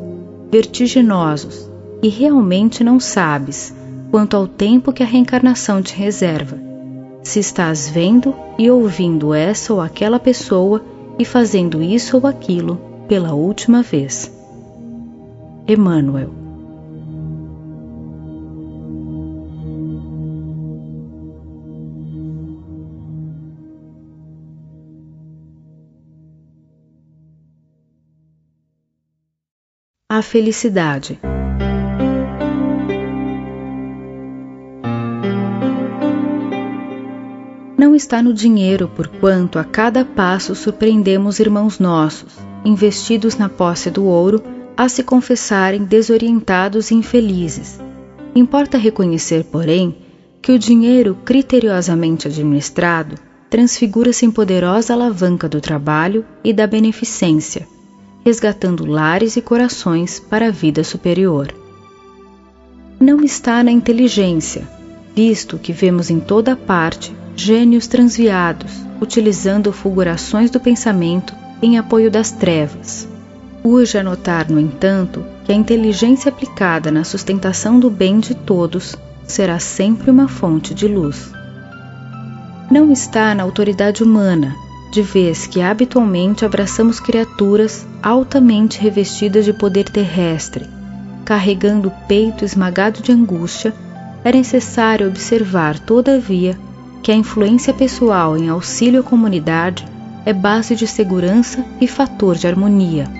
vertiginosos, 0.52 1.70
e 2.02 2.10
realmente 2.10 2.84
não 2.84 3.00
sabes 3.00 3.74
quanto 4.10 4.36
ao 4.36 4.46
tempo 4.46 4.92
que 4.92 5.02
a 5.02 5.06
reencarnação 5.06 5.80
te 5.80 5.96
reserva. 5.96 6.58
Se 7.22 7.40
estás 7.40 7.88
vendo 7.88 8.34
e 8.58 8.70
ouvindo 8.70 9.32
essa 9.32 9.72
ou 9.72 9.80
aquela 9.80 10.20
pessoa 10.20 10.84
e 11.18 11.24
fazendo 11.24 11.82
isso 11.82 12.18
ou 12.18 12.26
aquilo 12.26 12.78
pela 13.08 13.32
última 13.32 13.80
vez. 13.80 14.30
Emmanuel 15.66 16.43
a 30.16 30.22
felicidade. 30.22 31.18
Não 37.76 37.96
está 37.96 38.22
no 38.22 38.32
dinheiro, 38.32 38.88
porquanto 38.94 39.58
a 39.58 39.64
cada 39.64 40.04
passo 40.04 40.54
surpreendemos 40.54 41.40
irmãos 41.40 41.80
nossos, 41.80 42.32
investidos 42.64 43.36
na 43.36 43.48
posse 43.48 43.90
do 43.90 44.04
ouro, 44.04 44.40
a 44.76 44.88
se 44.88 45.02
confessarem 45.02 45.82
desorientados 45.82 46.92
e 46.92 46.94
infelizes. 46.94 47.80
Importa 48.36 48.78
reconhecer, 48.78 49.42
porém, 49.42 49.96
que 50.40 50.52
o 50.52 50.58
dinheiro 50.60 51.18
criteriosamente 51.24 52.28
administrado 52.28 53.16
transfigura-se 53.50 54.24
em 54.24 54.30
poderosa 54.30 54.92
alavanca 54.92 55.48
do 55.48 55.60
trabalho 55.60 56.24
e 56.44 56.52
da 56.52 56.68
beneficência 56.68 57.66
resgatando 58.24 58.86
lares 58.86 59.36
e 59.36 59.42
corações 59.42 60.18
para 60.18 60.46
a 60.46 60.50
vida 60.50 60.82
superior. 60.82 61.54
Não 62.98 63.20
está 63.20 63.62
na 63.62 63.70
inteligência, 63.70 64.66
visto 65.14 65.58
que 65.58 65.72
vemos 65.72 66.08
em 66.08 66.18
toda 66.18 66.56
parte 66.56 67.14
gênios 67.36 67.86
transviados, 67.86 68.72
utilizando 69.00 69.72
fulgurações 69.72 70.50
do 70.50 70.58
pensamento 70.58 71.34
em 71.60 71.76
apoio 71.76 72.10
das 72.10 72.30
trevas. 72.30 73.06
Urge 73.62 73.98
anotar, 73.98 74.50
no 74.50 74.60
entanto, 74.60 75.24
que 75.44 75.52
a 75.52 75.54
inteligência 75.54 76.30
aplicada 76.30 76.90
na 76.90 77.04
sustentação 77.04 77.78
do 77.78 77.90
bem 77.90 78.20
de 78.20 78.34
todos 78.34 78.96
será 79.26 79.58
sempre 79.58 80.10
uma 80.10 80.28
fonte 80.28 80.74
de 80.74 80.86
luz. 80.86 81.32
Não 82.70 82.90
está 82.90 83.34
na 83.34 83.42
autoridade 83.42 84.02
humana, 84.02 84.54
de 84.94 85.02
vez 85.02 85.48
que 85.48 85.60
habitualmente 85.60 86.44
abraçamos 86.44 87.00
criaturas 87.00 87.84
altamente 88.00 88.80
revestidas 88.80 89.44
de 89.44 89.52
poder 89.52 89.88
terrestre, 89.88 90.68
carregando 91.24 91.88
o 91.88 92.06
peito 92.06 92.44
esmagado 92.44 93.02
de 93.02 93.10
angústia, 93.10 93.74
é 94.22 94.30
necessário 94.30 95.08
observar, 95.08 95.80
todavia, 95.80 96.56
que 97.02 97.10
a 97.10 97.14
influência 97.16 97.74
pessoal 97.74 98.38
em 98.38 98.48
auxílio 98.48 99.00
à 99.00 99.02
comunidade 99.02 99.84
é 100.24 100.32
base 100.32 100.76
de 100.76 100.86
segurança 100.86 101.64
e 101.80 101.88
fator 101.88 102.36
de 102.36 102.46
harmonia. 102.46 103.10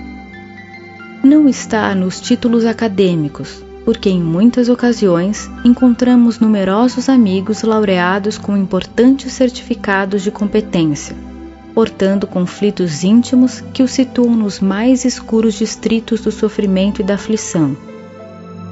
Não 1.21 1.49
está 1.49 1.93
nos 1.93 2.21
títulos 2.21 2.65
acadêmicos, 2.65 3.61
porque 3.83 4.09
em 4.09 4.23
muitas 4.23 4.69
ocasiões 4.69 5.51
encontramos 5.65 6.39
numerosos 6.39 7.09
amigos 7.09 7.63
laureados 7.63 8.37
com 8.37 8.55
importantes 8.55 9.33
certificados 9.33 10.21
de 10.21 10.31
competência, 10.31 11.34
portando 11.75 12.25
conflitos 12.25 13.03
íntimos 13.03 13.59
que 13.73 13.83
os 13.83 13.91
situam 13.91 14.33
nos 14.35 14.61
mais 14.61 15.03
escuros 15.03 15.55
distritos 15.55 16.21
do 16.21 16.31
sofrimento 16.31 17.01
e 17.01 17.03
da 17.03 17.15
aflição. 17.15 17.75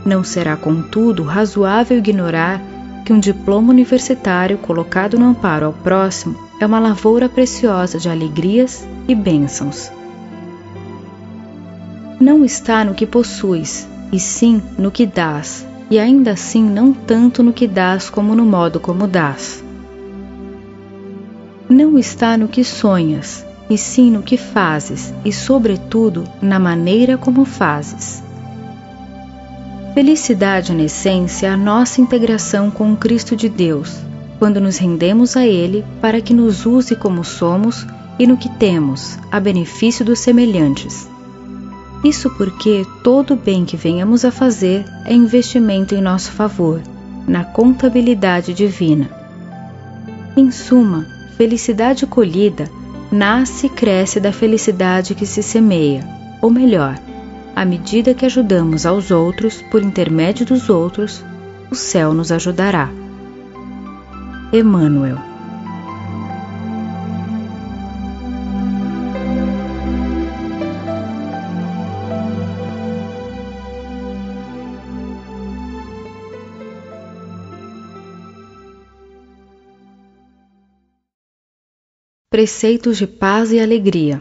Não 0.05 0.23
será, 0.23 0.55
contudo, 0.55 1.21
razoável 1.21 1.97
ignorar 1.97 2.61
que 3.05 3.11
um 3.11 3.19
diploma 3.19 3.71
universitário 3.71 4.57
colocado 4.57 5.19
no 5.19 5.25
amparo 5.25 5.65
ao 5.65 5.73
próximo 5.73 6.35
é 6.61 6.65
uma 6.65 6.79
lavoura 6.79 7.27
preciosa 7.27 7.99
de 7.99 8.07
alegrias 8.07 8.87
e 9.05 9.13
bênçãos. 9.13 9.91
Não 12.21 12.45
está 12.45 12.85
no 12.85 12.93
que 12.93 13.05
possuis, 13.05 13.85
e 14.13 14.19
sim 14.19 14.61
no 14.77 14.89
que 14.89 15.05
dás, 15.05 15.67
e 15.89 15.99
ainda 15.99 16.31
assim 16.31 16.63
não 16.63 16.93
tanto 16.93 17.43
no 17.43 17.51
que 17.51 17.67
dás 17.67 18.09
como 18.09 18.33
no 18.33 18.45
modo 18.45 18.79
como 18.79 19.07
dás. 19.07 19.61
Não 21.69 21.97
está 21.97 22.37
no 22.37 22.47
que 22.47 22.63
sonhas, 22.63 23.45
e 23.69 23.77
sim 23.77 24.11
no 24.11 24.21
que 24.21 24.37
fazes, 24.37 25.13
e 25.23 25.31
sobretudo 25.31 26.25
na 26.41 26.59
maneira 26.59 27.17
como 27.17 27.45
fazes. 27.45 28.21
Felicidade, 29.93 30.73
na 30.73 30.83
essência, 30.83 31.47
é 31.47 31.49
a 31.51 31.57
nossa 31.57 32.01
integração 32.01 32.71
com 32.71 32.91
o 32.91 32.97
Cristo 32.97 33.35
de 33.35 33.47
Deus, 33.47 33.95
quando 34.39 34.59
nos 34.59 34.77
rendemos 34.77 35.37
a 35.37 35.45
Ele 35.45 35.85
para 36.01 36.19
que 36.19 36.33
nos 36.33 36.65
use 36.65 36.95
como 36.95 37.23
somos 37.23 37.85
e 38.19 38.27
no 38.27 38.37
que 38.37 38.49
temos, 38.49 39.17
a 39.31 39.39
benefício 39.39 40.03
dos 40.03 40.19
semelhantes. 40.19 41.07
Isso 42.03 42.29
porque 42.31 42.85
todo 43.03 43.35
bem 43.35 43.63
que 43.63 43.77
venhamos 43.77 44.25
a 44.25 44.31
fazer 44.31 44.83
é 45.05 45.13
investimento 45.13 45.95
em 45.95 46.01
nosso 46.01 46.31
favor, 46.31 46.81
na 47.27 47.45
contabilidade 47.45 48.53
divina. 48.53 49.09
Em 50.35 50.51
suma, 50.51 51.05
felicidade 51.37 52.05
colhida 52.05 52.69
nasce 53.11 53.67
e 53.67 53.69
cresce 53.69 54.19
da 54.19 54.31
felicidade 54.31 55.13
que 55.13 55.25
se 55.25 55.43
semeia, 55.43 56.07
ou 56.41 56.49
melhor, 56.49 56.99
à 57.55 57.63
medida 57.63 58.13
que 58.13 58.25
ajudamos 58.25 58.85
aos 58.85 59.11
outros 59.11 59.61
por 59.69 59.83
intermédio 59.83 60.45
dos 60.45 60.69
outros, 60.69 61.23
o 61.69 61.75
céu 61.75 62.13
nos 62.13 62.31
ajudará. 62.31 62.89
Emmanuel 64.51 65.32
Preceitos 82.33 82.97
de 82.97 83.05
paz 83.05 83.51
e 83.51 83.59
alegria. 83.59 84.19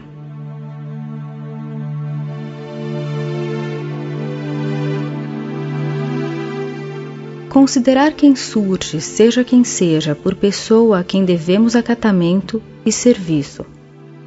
Considerar 7.49 8.11
quem 8.11 8.35
surge, 8.35 9.01
seja 9.01 9.43
quem 9.43 9.63
seja, 9.63 10.13
por 10.13 10.35
pessoa 10.35 10.99
a 10.99 11.03
quem 11.03 11.25
devemos 11.25 11.75
acatamento 11.75 12.61
e 12.85 12.91
serviço. 12.91 13.65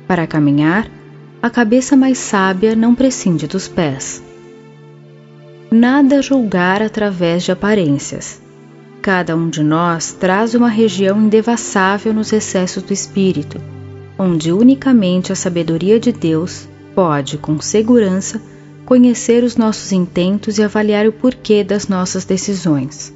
Para 0.09 0.27
caminhar, 0.27 0.91
a 1.41 1.49
cabeça 1.49 1.97
mais 1.97 2.19
sábia 2.19 2.75
não 2.75 2.93
prescinde 2.93 3.47
dos 3.47 3.69
pés. 3.69 4.21
Nada 5.71 6.21
julgar 6.21 6.83
através 6.83 7.45
de 7.45 7.53
aparências. 7.53 8.43
Cada 9.01 9.37
um 9.37 9.49
de 9.49 9.63
nós 9.63 10.13
traz 10.13 10.57
uma 10.57 10.69
região 10.69 11.23
indevassável 11.23 12.13
nos 12.13 12.31
recessos 12.31 12.83
do 12.83 12.93
espírito, 12.93 13.76
onde 14.19 14.53
unicamente 14.53 15.33
a 15.33 15.37
sabedoria 15.37 16.01
de 16.01 16.13
Deus 16.13 16.69
pode, 16.95 17.37
com 17.37 17.61
segurança, 17.61 18.41
conhecer 18.87 19.43
os 19.43 19.57
nossos 19.57 19.93
intentos 19.93 20.59
e 20.59 20.63
avaliar 20.63 21.07
o 21.07 21.13
porquê 21.13 21.63
das 21.63 21.89
nossas 21.89 22.25
decisões. 22.25 23.13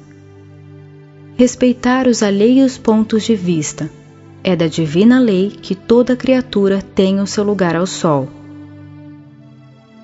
Respeitar 1.35 2.07
os 2.07 2.21
alheios 2.21 2.77
pontos 2.77 3.23
de 3.23 3.35
vista. 3.35 3.89
É 4.43 4.55
da 4.55 4.67
divina 4.67 5.19
lei 5.19 5.49
que 5.49 5.73
toda 5.73 6.15
criatura 6.15 6.81
tem 6.81 7.19
o 7.19 7.27
seu 7.27 7.43
lugar 7.43 7.75
ao 7.75 7.87
sol. 7.87 8.27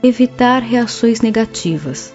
Evitar 0.01 0.61
reações 0.61 1.21
negativas. 1.21 2.13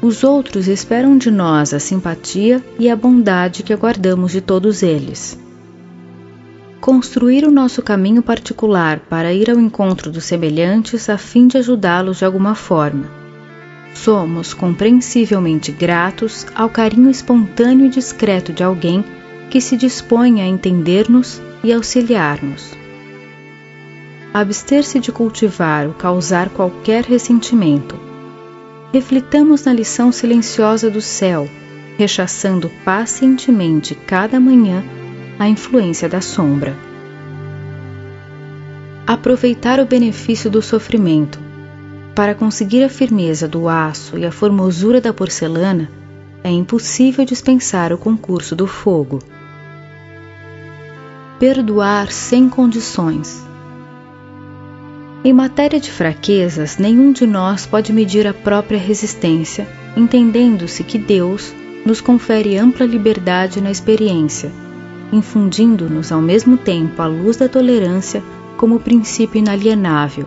Os 0.00 0.24
outros 0.24 0.68
esperam 0.68 1.18
de 1.18 1.30
nós 1.30 1.74
a 1.74 1.78
simpatia 1.78 2.64
e 2.78 2.88
a 2.88 2.96
bondade 2.96 3.62
que 3.62 3.72
aguardamos 3.72 4.32
de 4.32 4.40
todos 4.40 4.82
eles. 4.82 5.38
Construir 6.80 7.44
o 7.44 7.50
nosso 7.50 7.82
caminho 7.82 8.22
particular 8.22 9.00
para 9.00 9.32
ir 9.32 9.50
ao 9.50 9.58
encontro 9.58 10.10
dos 10.10 10.24
semelhantes 10.24 11.08
a 11.08 11.18
fim 11.18 11.46
de 11.46 11.58
ajudá-los 11.58 12.18
de 12.18 12.24
alguma 12.24 12.54
forma 12.54 13.26
Somos 13.96 14.54
compreensivelmente 14.54 15.72
gratos 15.72 16.46
ao 16.54 16.68
carinho 16.68 17.10
espontâneo 17.10 17.86
e 17.86 17.90
discreto 17.90 18.52
de 18.52 18.62
alguém 18.62 19.04
que 19.50 19.60
se 19.60 19.76
dispõe 19.76 20.42
a 20.42 20.46
entender-nos 20.46 21.40
e 21.64 21.72
auxiliar-nos. 21.72 22.72
Abster-se 24.32 25.00
de 25.00 25.10
cultivar 25.10 25.86
ou 25.86 25.94
causar 25.94 26.50
qualquer 26.50 27.04
ressentimento. 27.04 27.98
Reflitamos 28.92 29.64
na 29.64 29.72
lição 29.72 30.12
silenciosa 30.12 30.90
do 30.90 31.00
céu, 31.00 31.48
rechaçando 31.96 32.70
pacientemente 32.84 33.94
cada 33.94 34.38
manhã 34.38 34.84
a 35.38 35.48
influência 35.48 36.08
da 36.08 36.20
sombra. 36.20 36.74
Aproveitar 39.06 39.78
o 39.78 39.86
benefício 39.86 40.50
do 40.50 40.62
sofrimento 40.62 41.38
para 42.14 42.34
conseguir 42.34 42.82
a 42.82 42.88
firmeza 42.88 43.46
do 43.46 43.68
aço 43.68 44.16
e 44.16 44.24
a 44.24 44.32
formosura 44.32 45.00
da 45.00 45.12
porcelana, 45.12 45.90
é 46.42 46.50
impossível 46.50 47.24
dispensar 47.24 47.92
o 47.92 47.98
concurso 47.98 48.56
do 48.56 48.66
fogo. 48.66 49.18
Perdoar 51.38 52.10
sem 52.10 52.48
condições. 52.48 53.44
Em 55.22 55.32
matéria 55.32 55.78
de 55.78 55.90
fraquezas, 55.90 56.78
nenhum 56.78 57.12
de 57.12 57.26
nós 57.26 57.66
pode 57.66 57.92
medir 57.92 58.26
a 58.26 58.32
própria 58.32 58.78
resistência, 58.78 59.68
entendendo-se 59.94 60.82
que 60.82 60.96
Deus 60.96 61.52
nos 61.84 62.00
confere 62.00 62.56
ampla 62.56 62.86
liberdade 62.86 63.60
na 63.60 63.70
experiência, 63.70 64.50
infundindo-nos 65.12 66.10
ao 66.10 66.20
mesmo 66.20 66.56
tempo 66.56 67.00
a 67.00 67.06
luz 67.06 67.36
da 67.36 67.48
tolerância 67.48 68.22
como 68.56 68.80
princípio 68.80 69.38
inalienável 69.38 70.26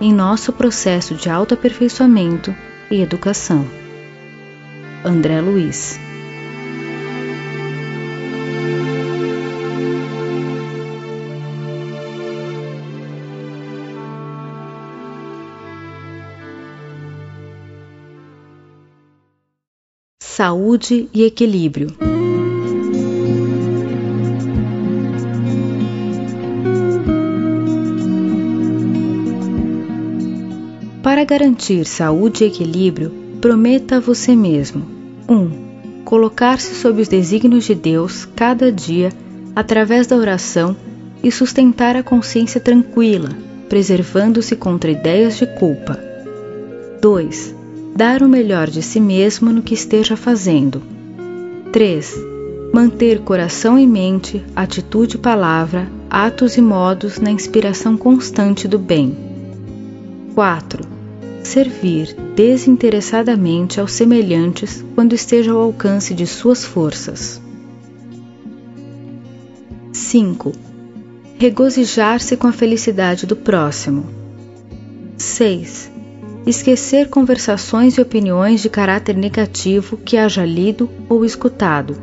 em 0.00 0.12
nosso 0.12 0.52
processo 0.52 1.14
de 1.14 1.28
autoaperfeiçoamento 1.28 2.54
e 2.90 3.00
educação. 3.00 3.66
André 5.04 5.40
Luiz 5.40 5.98
Saúde 20.36 21.08
e 21.14 21.24
equilíbrio. 21.24 22.15
Garantir 31.26 31.84
saúde 31.84 32.44
e 32.44 32.46
equilíbrio, 32.46 33.12
prometa 33.40 33.96
a 33.96 34.00
você 34.00 34.34
mesmo: 34.34 34.86
1. 35.28 35.34
Um, 35.34 35.66
Colocar-se 36.06 36.72
sob 36.76 37.02
os 37.02 37.08
desígnios 37.08 37.64
de 37.64 37.74
Deus 37.74 38.24
cada 38.36 38.70
dia 38.70 39.12
através 39.56 40.06
da 40.06 40.16
oração 40.16 40.76
e 41.20 41.32
sustentar 41.32 41.96
a 41.96 42.02
consciência 42.02 42.60
tranquila, 42.60 43.30
preservando-se 43.68 44.54
contra 44.54 44.92
ideias 44.92 45.36
de 45.36 45.46
culpa. 45.46 45.98
2. 47.02 47.54
Dar 47.96 48.22
o 48.22 48.28
melhor 48.28 48.70
de 48.70 48.82
si 48.82 49.00
mesmo 49.00 49.50
no 49.52 49.62
que 49.62 49.74
esteja 49.74 50.16
fazendo. 50.16 50.80
3. 51.72 52.14
Manter 52.72 53.20
coração 53.22 53.76
e 53.76 53.84
mente, 53.84 54.44
atitude 54.54 55.16
e 55.16 55.18
palavra, 55.18 55.90
atos 56.08 56.56
e 56.56 56.62
modos 56.62 57.18
na 57.18 57.32
inspiração 57.32 57.96
constante 57.96 58.68
do 58.68 58.78
bem. 58.78 59.16
4. 60.36 60.95
Servir 61.46 62.12
desinteressadamente 62.34 63.78
aos 63.78 63.92
semelhantes 63.92 64.84
quando 64.96 65.12
esteja 65.12 65.52
ao 65.52 65.60
alcance 65.60 66.12
de 66.12 66.26
suas 66.26 66.64
forças. 66.64 67.40
5. 69.92 70.50
Regozijar-se 71.38 72.36
com 72.36 72.48
a 72.48 72.52
felicidade 72.52 73.26
do 73.26 73.36
próximo. 73.36 74.06
6. 75.16 75.88
Esquecer 76.44 77.08
conversações 77.08 77.96
e 77.96 78.00
opiniões 78.00 78.60
de 78.60 78.68
caráter 78.68 79.16
negativo 79.16 79.96
que 79.96 80.16
haja 80.16 80.44
lido 80.44 80.90
ou 81.08 81.24
escutado. 81.24 81.96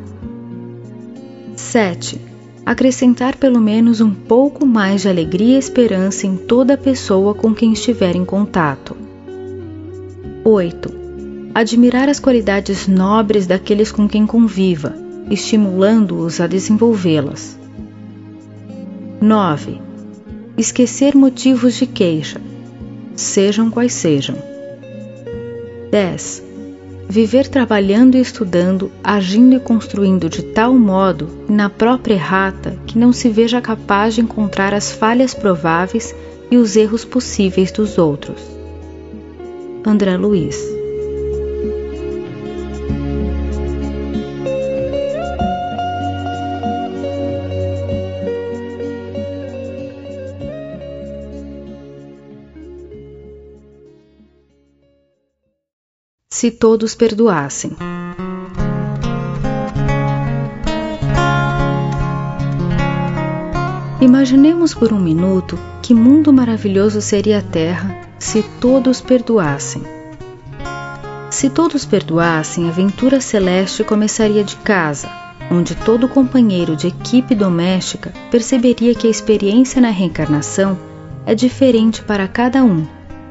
7. 1.54 2.18
Acrescentar 2.64 3.36
pelo 3.36 3.60
menos 3.60 4.00
um 4.00 4.10
pouco 4.10 4.64
mais 4.64 5.02
de 5.02 5.08
alegria 5.10 5.56
e 5.56 5.58
esperança 5.58 6.26
em 6.26 6.34
toda 6.34 6.78
pessoa 6.78 7.34
com 7.34 7.54
quem 7.54 7.74
estiver 7.74 8.16
em 8.16 8.24
contato. 8.24 9.03
8. 10.46 10.94
Admirar 11.54 12.06
as 12.10 12.20
qualidades 12.20 12.86
nobres 12.86 13.46
daqueles 13.46 13.90
com 13.90 14.06
quem 14.06 14.26
conviva, 14.26 14.94
estimulando-os 15.30 16.38
a 16.38 16.46
desenvolvê-las. 16.46 17.58
9. 19.22 19.80
Esquecer 20.58 21.16
motivos 21.16 21.76
de 21.76 21.86
queixa, 21.86 22.42
sejam 23.16 23.70
quais 23.70 23.94
sejam. 23.94 24.36
10. 25.90 26.42
Viver 27.08 27.48
trabalhando 27.48 28.18
e 28.18 28.20
estudando, 28.20 28.92
agindo 29.02 29.56
e 29.56 29.60
construindo 29.60 30.28
de 30.28 30.42
tal 30.42 30.74
modo, 30.74 31.26
na 31.48 31.70
própria 31.70 32.14
errata, 32.14 32.76
que 32.86 32.98
não 32.98 33.14
se 33.14 33.30
veja 33.30 33.62
capaz 33.62 34.14
de 34.14 34.20
encontrar 34.20 34.74
as 34.74 34.92
falhas 34.92 35.32
prováveis 35.32 36.14
e 36.50 36.58
os 36.58 36.76
erros 36.76 37.02
possíveis 37.02 37.72
dos 37.72 37.96
outros. 37.96 38.53
André 39.86 40.16
Luiz 40.16 40.74
se 56.44 56.50
todos 56.50 56.94
perdoassem. 56.94 57.70
Imaginemos 63.98 64.74
por 64.74 64.92
um 64.92 65.00
minuto 65.00 65.58
que 65.80 65.94
mundo 65.94 66.34
maravilhoso 66.34 67.00
seria 67.00 67.38
a 67.38 67.42
Terra 67.42 68.03
se 68.18 68.42
todos 68.60 69.00
perdoassem. 69.00 69.82
Se 71.30 71.50
todos 71.50 71.84
perdoassem, 71.84 72.66
a 72.66 72.68
aventura 72.68 73.20
celeste 73.20 73.82
começaria 73.82 74.44
de 74.44 74.56
casa, 74.56 75.10
onde 75.50 75.74
todo 75.74 76.08
companheiro 76.08 76.76
de 76.76 76.88
equipe 76.88 77.34
doméstica 77.34 78.12
perceberia 78.30 78.94
que 78.94 79.06
a 79.06 79.10
experiência 79.10 79.80
na 79.80 79.90
reencarnação 79.90 80.78
é 81.26 81.34
diferente 81.34 82.02
para 82.02 82.28
cada 82.28 82.62
um 82.62 82.86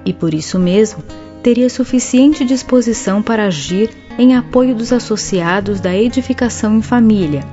e 0.06 0.12
por 0.12 0.34
isso 0.34 0.60
mesmo 0.60 1.04
teria 1.41 1.69
suficiente 1.69 2.46
disposição 2.46 3.22
para 3.22 3.46
agir 3.46 3.89
em 4.17 4.36
apoio 4.36 4.76
dos 4.76 4.93
associados 4.93 5.80
da 5.80 5.96
edificação 5.96 6.78
em 6.78 6.82
família, 6.82 7.43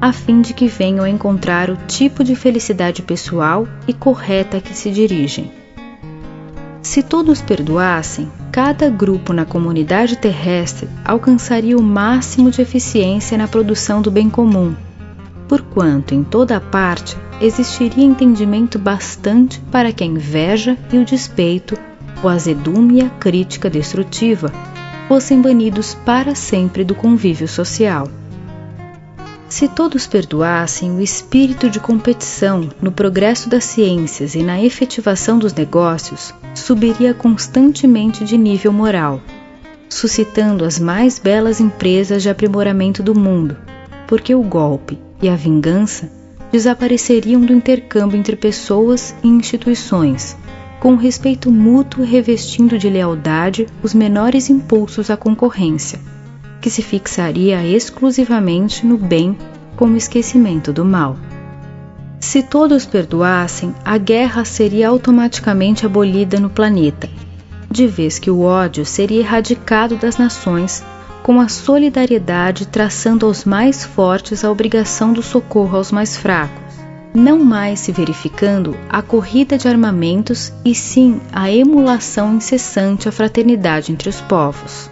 a 0.00 0.12
fim 0.12 0.40
de 0.40 0.52
que 0.52 0.66
venham 0.66 1.06
encontrar 1.06 1.70
o 1.70 1.76
tipo 1.86 2.22
de 2.22 2.34
felicidade 2.34 3.02
pessoal 3.02 3.66
e 3.86 3.92
correta 3.92 4.60
que 4.60 4.76
se 4.76 4.90
dirigem. 4.90 5.61
Se 6.82 7.02
todos 7.02 7.40
perdoassem, 7.40 8.30
cada 8.50 8.90
grupo 8.90 9.32
na 9.32 9.44
comunidade 9.44 10.16
terrestre 10.16 10.88
alcançaria 11.04 11.76
o 11.76 11.82
máximo 11.82 12.50
de 12.50 12.60
eficiência 12.60 13.38
na 13.38 13.46
produção 13.46 14.02
do 14.02 14.10
bem 14.10 14.28
comum, 14.28 14.74
porquanto 15.48 16.14
em 16.14 16.24
toda 16.24 16.60
parte 16.60 17.16
existiria 17.40 18.04
entendimento 18.04 18.78
bastante 18.78 19.60
para 19.70 19.92
que 19.92 20.02
a 20.02 20.06
inveja 20.06 20.76
e 20.92 20.98
o 20.98 21.04
despeito 21.04 21.78
o 22.22 22.28
azedume 22.28 22.98
e 22.98 23.02
a 23.02 23.10
crítica 23.10 23.68
destrutiva 23.68 24.52
fossem 25.08 25.42
banidos 25.42 25.94
para 25.94 26.34
sempre 26.34 26.84
do 26.84 26.94
convívio 26.94 27.48
social. 27.48 28.08
Se 29.52 29.68
todos 29.68 30.06
perdoassem, 30.06 30.92
o 30.92 31.00
espírito 31.02 31.68
de 31.68 31.78
competição 31.78 32.70
no 32.80 32.90
progresso 32.90 33.50
das 33.50 33.64
ciências 33.64 34.34
e 34.34 34.42
na 34.42 34.62
efetivação 34.62 35.38
dos 35.38 35.52
negócios 35.52 36.32
subiria 36.54 37.12
constantemente 37.12 38.24
de 38.24 38.38
nível 38.38 38.72
moral, 38.72 39.20
suscitando 39.90 40.64
as 40.64 40.78
mais 40.78 41.18
belas 41.18 41.60
empresas 41.60 42.22
de 42.22 42.30
aprimoramento 42.30 43.02
do 43.02 43.14
mundo, 43.14 43.54
porque 44.08 44.34
o 44.34 44.42
golpe 44.42 44.98
e 45.20 45.28
a 45.28 45.36
vingança 45.36 46.10
desapareceriam 46.50 47.42
do 47.42 47.52
intercâmbio 47.52 48.18
entre 48.18 48.36
pessoas 48.36 49.14
e 49.22 49.28
instituições 49.28 50.34
com 50.80 50.96
respeito 50.96 51.52
mútuo 51.52 52.02
revestindo 52.02 52.78
de 52.78 52.88
lealdade 52.88 53.66
os 53.82 53.92
menores 53.92 54.48
impulsos 54.48 55.10
à 55.10 55.16
concorrência, 55.16 56.00
que 56.62 56.70
se 56.70 56.80
fixaria 56.80 57.66
exclusivamente 57.66 58.86
no 58.86 58.96
bem 58.96 59.36
como 59.76 59.96
esquecimento 59.96 60.72
do 60.72 60.84
mal. 60.84 61.16
Se 62.20 62.42
todos 62.42 62.86
perdoassem, 62.86 63.74
a 63.84 63.98
guerra 63.98 64.44
seria 64.44 64.88
automaticamente 64.88 65.84
abolida 65.84 66.38
no 66.38 66.48
planeta, 66.48 67.10
de 67.68 67.86
vez 67.86 68.18
que 68.18 68.30
o 68.30 68.40
ódio 68.40 68.86
seria 68.86 69.20
erradicado 69.20 69.96
das 69.96 70.16
nações, 70.16 70.84
com 71.22 71.40
a 71.40 71.48
solidariedade 71.48 72.66
traçando 72.66 73.26
aos 73.26 73.44
mais 73.44 73.84
fortes 73.84 74.44
a 74.44 74.50
obrigação 74.50 75.12
do 75.12 75.22
socorro 75.22 75.76
aos 75.76 75.92
mais 75.92 76.16
fracos 76.16 76.62
não 77.14 77.38
mais 77.38 77.80
se 77.80 77.92
verificando 77.92 78.74
a 78.88 79.02
corrida 79.02 79.58
de 79.58 79.68
armamentos 79.68 80.52
e 80.64 80.74
sim 80.74 81.20
a 81.30 81.50
emulação 81.50 82.36
incessante 82.36 83.08
à 83.08 83.12
fraternidade 83.12 83.92
entre 83.92 84.08
os 84.08 84.20
povos. 84.22 84.90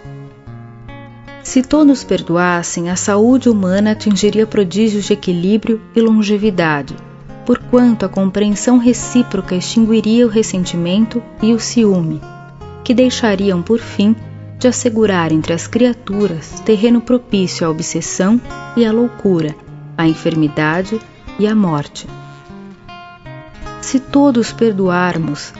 Se 1.43 1.63
todos 1.63 2.03
perdoassem, 2.03 2.89
a 2.89 2.95
saúde 2.95 3.49
humana 3.49 3.91
atingiria 3.91 4.45
prodígios 4.45 5.05
de 5.05 5.13
equilíbrio 5.13 5.81
e 5.95 6.01
longevidade, 6.01 6.95
porquanto 7.45 8.05
a 8.05 8.09
compreensão 8.09 8.77
recíproca 8.77 9.55
extinguiria 9.55 10.25
o 10.25 10.29
ressentimento 10.29 11.21
e 11.41 11.53
o 11.53 11.59
ciúme, 11.59 12.21
que 12.83 12.93
deixariam 12.93 13.61
por 13.61 13.79
fim 13.79 14.15
de 14.59 14.67
assegurar 14.67 15.31
entre 15.31 15.53
as 15.53 15.65
criaturas 15.65 16.59
terreno 16.59 17.01
propício 17.01 17.65
à 17.65 17.69
obsessão 17.69 18.39
e 18.77 18.85
à 18.85 18.91
loucura, 18.91 19.55
à 19.97 20.07
enfermidade 20.07 20.99
e 21.39 21.47
a 21.47 21.55
morte. 21.55 22.07
Se 23.81 23.99
todos 23.99 24.53
perdoarmos, 24.53 25.51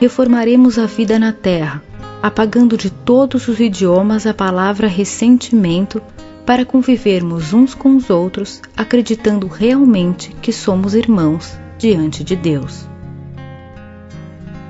reformaremos 0.00 0.78
a 0.78 0.86
vida 0.86 1.18
na 1.18 1.32
terra, 1.32 1.82
apagando 2.24 2.74
de 2.74 2.88
todos 2.88 3.48
os 3.48 3.60
idiomas 3.60 4.26
a 4.26 4.32
palavra 4.32 4.88
ressentimento 4.88 6.00
para 6.46 6.64
convivermos 6.64 7.52
uns 7.52 7.74
com 7.74 7.94
os 7.96 8.08
outros, 8.08 8.62
acreditando 8.74 9.46
realmente 9.46 10.34
que 10.40 10.50
somos 10.50 10.94
irmãos 10.94 11.52
diante 11.76 12.24
de 12.24 12.34
Deus. 12.34 12.88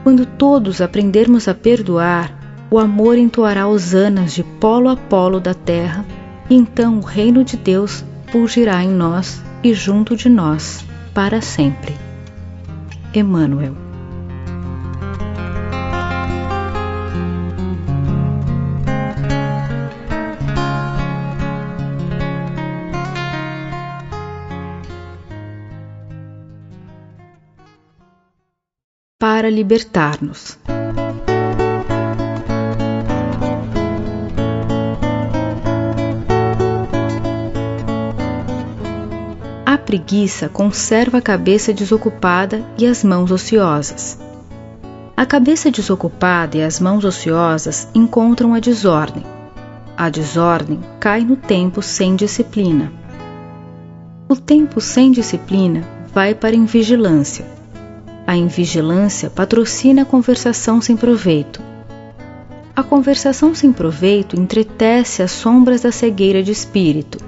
Quando 0.03 0.27
todos 0.27 0.81
aprendermos 0.81 1.47
a 1.47 1.55
perdoar, 1.55 2.67
o 2.69 2.77
amor 2.77 3.17
entoará 3.17 3.69
hosanas 3.69 4.35
de 4.35 4.43
polo 4.43 4.89
a 4.89 4.97
polo 4.97 5.39
da 5.39 5.55
terra, 5.55 6.05
e 6.51 6.57
então 6.57 6.99
o 6.99 7.03
reino 7.03 7.45
de 7.45 7.57
Deus 7.57 8.05
fulgirá 8.33 8.83
em 8.83 8.91
nós 8.91 9.41
e 9.63 9.73
junto 9.73 10.17
de 10.17 10.29
nós 10.29 10.85
para 11.15 11.41
sempre. 11.41 11.95
Emmanuel. 13.15 13.84
Para 29.45 29.51
libertar-nos. 29.51 30.59
preguiça 39.85 40.49
conserva 40.49 41.19
a 41.19 41.21
cabeça 41.21 41.75
desocupada 41.75 42.65
e 42.79 42.87
as 42.87 43.05
mãos 43.05 43.31
ociosas. 43.31 44.19
A 45.15 45.27
cabeça 45.27 45.71
desocupada 45.71 46.57
e 46.57 46.63
as 46.63 46.81
mãos 46.81 47.05
ociosas 47.05 47.87
encontram 47.95 48.55
a 48.55 48.61
desordem. 48.61 49.25
A 49.95 50.09
desordem 50.09 50.81
cai 50.99 51.21
no 51.21 51.37
tempo 51.37 51.83
sem 51.83 52.17
disciplina. 52.17 52.91
O 54.27 54.37
tempo 54.37 54.81
sem 54.81 55.13
disciplina 55.13 55.85
vai 56.15 56.35
para 56.35 56.57
a 56.57 56.59
invigilância. 56.59 57.54
A 58.27 58.37
invigilância 58.37 59.29
patrocina 59.29 60.03
a 60.03 60.05
conversação 60.07 60.81
sem 60.81 60.97
proveito. 60.97 61.61
A 62.75 62.83
conversação 62.83 63.55
sem 63.55 63.71
proveito 63.71 64.41
entretece 64.41 65.23
as 65.23 65.31
sombras 65.31 65.83
da 65.83 65.93
cegueira 65.93 66.43
de 66.43 66.51
espírito. 66.51 67.19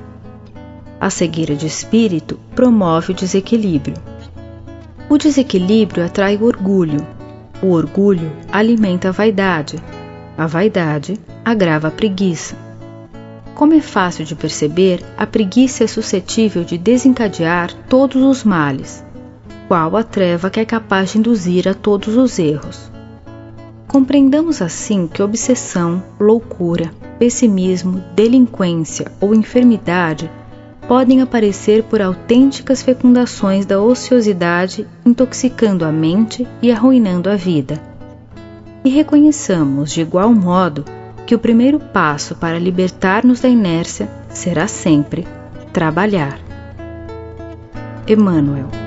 A 0.99 1.11
cegueira 1.11 1.55
de 1.55 1.67
espírito 1.67 2.41
promove 2.55 3.13
o 3.13 3.15
desequilíbrio. 3.15 3.97
O 5.11 5.19
desequilíbrio 5.19 6.03
atrai 6.03 6.37
o 6.37 6.45
orgulho. 6.45 7.07
O 7.63 7.73
orgulho 7.73 8.33
alimenta 8.51 9.11
a 9.11 9.13
vaidade. 9.13 9.77
A 10.37 10.47
vaidade 10.47 11.21
agrava 11.45 11.89
a 11.89 11.91
preguiça. 11.91 12.57
Como 13.55 13.75
é 13.75 13.81
fácil 13.81 14.25
de 14.25 14.35
perceber, 14.35 15.03
a 15.17 15.27
preguiça 15.27 15.85
é 15.85 15.87
suscetível 15.87 16.65
de 16.65 16.77
desencadear 16.77 17.73
todos 17.89 18.23
os 18.23 18.43
males, 18.45 19.05
qual 19.69 19.97
a 19.97 20.03
treva 20.03 20.51
que 20.51 20.61
é 20.61 20.65
capaz 20.65 21.13
de 21.13 21.19
induzir 21.19 21.69
a 21.69 21.75
todos 21.75 22.17
os 22.17 22.39
erros. 22.39 22.91
Compreendamos 23.87 24.61
assim 24.61 25.07
que 25.07 25.23
obsessão, 25.23 26.03
loucura, 26.19 26.91
pessimismo, 27.19 28.03
delinquência 28.15 29.11
ou 29.21 29.35
enfermidade 29.35 30.31
podem 30.87 31.21
aparecer 31.21 31.83
por 31.85 32.01
autênticas 32.01 32.83
fecundações 32.83 33.67
da 33.67 33.81
ociosidade, 33.81 34.87
intoxicando 35.05 35.85
a 35.85 35.91
mente 35.91 36.47
e 36.63 36.71
arruinando 36.71 37.29
a 37.29 37.35
vida. 37.35 37.81
E 38.85 38.89
reconheçamos, 38.89 39.91
de 39.91 40.01
igual 40.01 40.33
modo, 40.33 40.85
que 41.27 41.35
o 41.35 41.39
primeiro 41.41 41.81
passo 41.81 42.37
para 42.37 42.59
libertar-nos 42.59 43.41
da 43.41 43.49
inércia 43.49 44.09
será 44.29 44.69
sempre 44.69 45.27
trabalhar. 45.73 46.39
Emmanuel 48.07 48.86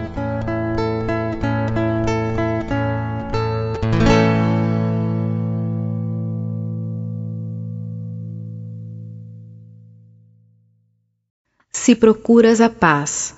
Se 11.82 11.96
procuras 11.96 12.60
a 12.60 12.70
paz. 12.70 13.34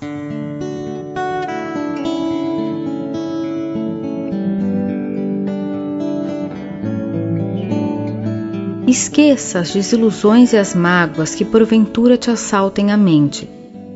Esqueça 8.86 9.60
as 9.60 9.72
desilusões 9.72 10.52
e 10.52 10.56
as 10.56 10.74
mágoas 10.74 11.36
que 11.36 11.44
porventura 11.44 12.18
te 12.18 12.32
assaltem 12.32 12.90
a 12.90 12.96
mente, 12.96 13.48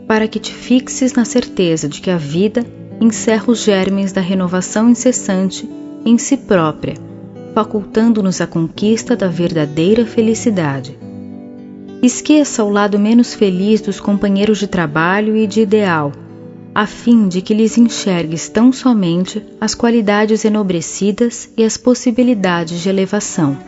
para 0.06 0.28
que 0.28 0.38
te 0.38 0.54
fixes 0.54 1.12
na 1.12 1.24
certeza 1.24 1.88
de 1.88 2.00
que 2.00 2.09
a 2.09 2.16
vida 2.16 2.64
encerra 3.00 3.50
os 3.50 3.64
germes 3.64 4.12
da 4.12 4.20
renovação 4.20 4.88
incessante 4.88 5.68
em 6.04 6.16
si 6.16 6.37
própria, 6.37 6.94
facultando-nos 7.52 8.40
a 8.40 8.46
conquista 8.46 9.16
da 9.16 9.26
verdadeira 9.26 10.06
felicidade. 10.06 11.06
Esqueça 12.07 12.62
o 12.62 12.71
lado 12.71 13.01
menos 13.01 13.35
feliz 13.35 13.81
dos 13.81 13.99
companheiros 13.99 14.61
de 14.61 14.69
trabalho 14.69 15.37
e 15.37 15.45
de 15.45 15.62
ideal, 15.62 16.12
a 16.73 16.87
fim 16.87 17.27
de 17.27 17.42
que 17.42 17.53
lhes 17.53 17.77
enxergues 17.77 18.49
tão 18.49 18.73
somente 18.73 19.45
as 19.61 19.75
qualidades 19.75 20.45
enobrecidas 20.45 21.51
e 21.57 21.64
as 21.64 21.77
possibilidades 21.77 22.79
de 22.79 22.88
elevação. 22.88 23.59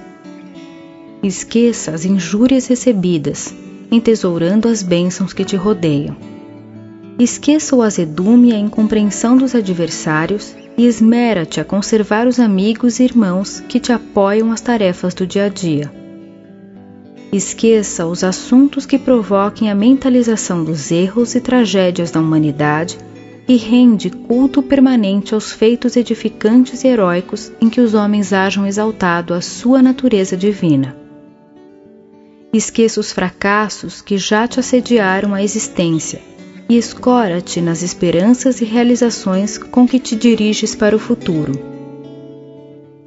Esqueça 1.20 1.90
as 1.90 2.05
injúrias 2.05 2.68
recebidas, 2.68 3.53
entesourando 3.90 4.68
as 4.68 4.85
bênçãos 4.85 5.33
que 5.33 5.44
te 5.44 5.57
rodeiam. 5.57 6.16
Esqueça 7.18 7.74
o 7.74 7.83
azedume 7.83 8.51
e 8.51 8.55
a 8.55 8.59
incompreensão 8.61 9.37
dos 9.37 9.53
adversários 9.53 10.55
e 10.77 10.87
esmera-te 10.87 11.61
a 11.61 11.64
conservar 11.64 12.29
os 12.29 12.38
amigos 12.38 13.01
e 13.01 13.03
irmãos 13.03 13.59
que 13.68 13.81
te 13.81 13.92
apoiam 13.92 14.53
as 14.53 14.61
tarefas 14.61 15.12
do 15.12 15.27
dia 15.27 15.46
a 15.46 15.48
dia. 15.48 16.08
Esqueça 17.30 18.06
os 18.06 18.24
assuntos 18.24 18.86
que 18.86 18.98
provoquem 18.98 19.70
a 19.70 19.74
mentalização 19.74 20.64
dos 20.64 20.90
erros 20.90 21.34
e 21.34 21.40
tragédias 21.40 22.10
da 22.10 22.20
humanidade 22.20 22.96
e 23.46 23.56
rende 23.56 24.08
culto 24.08 24.62
permanente 24.62 25.34
aos 25.34 25.52
feitos 25.52 25.94
edificantes 25.94 26.84
e 26.84 26.88
heróicos 26.88 27.52
em 27.60 27.68
que 27.68 27.82
os 27.82 27.92
homens 27.92 28.32
hajam 28.32 28.66
exaltado 28.66 29.34
a 29.34 29.42
sua 29.42 29.82
natureza 29.82 30.36
divina. 30.38 30.96
Esqueça 32.50 32.98
os 32.98 33.12
fracassos 33.12 34.00
que 34.00 34.16
já 34.16 34.48
te 34.48 34.58
assediaram 34.58 35.34
a 35.34 35.42
existência 35.42 36.22
e 36.66 36.78
escora-te 36.78 37.60
nas 37.60 37.82
esperanças 37.82 38.62
e 38.62 38.64
realizações 38.64 39.58
com 39.58 39.86
que 39.86 39.98
te 39.98 40.16
diriges 40.16 40.74
para 40.74 40.96
o 40.96 40.98
futuro. 40.98 41.77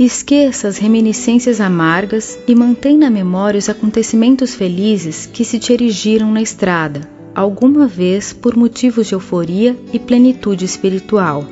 Esqueça 0.04 0.68
as 0.68 0.80
reminiscências 0.80 1.62
amargas 1.62 2.36
e 2.48 2.56
mantém 2.56 2.98
na 2.98 3.08
memória 3.08 3.60
os 3.60 3.70
acontecimentos 3.70 4.56
felizes 4.56 5.28
que 5.28 5.46
se 5.46 5.60
te 5.60 5.74
erigiram 5.74 6.32
na 6.32 6.42
estrada, 6.42 7.08
alguma 7.36 7.86
vez 7.86 8.34
por 8.34 8.58
motivos 8.58 9.06
de 9.06 9.14
euforia 9.14 9.78
e 9.94 10.00
plenitude 10.00 10.66
espiritual. 10.66 11.46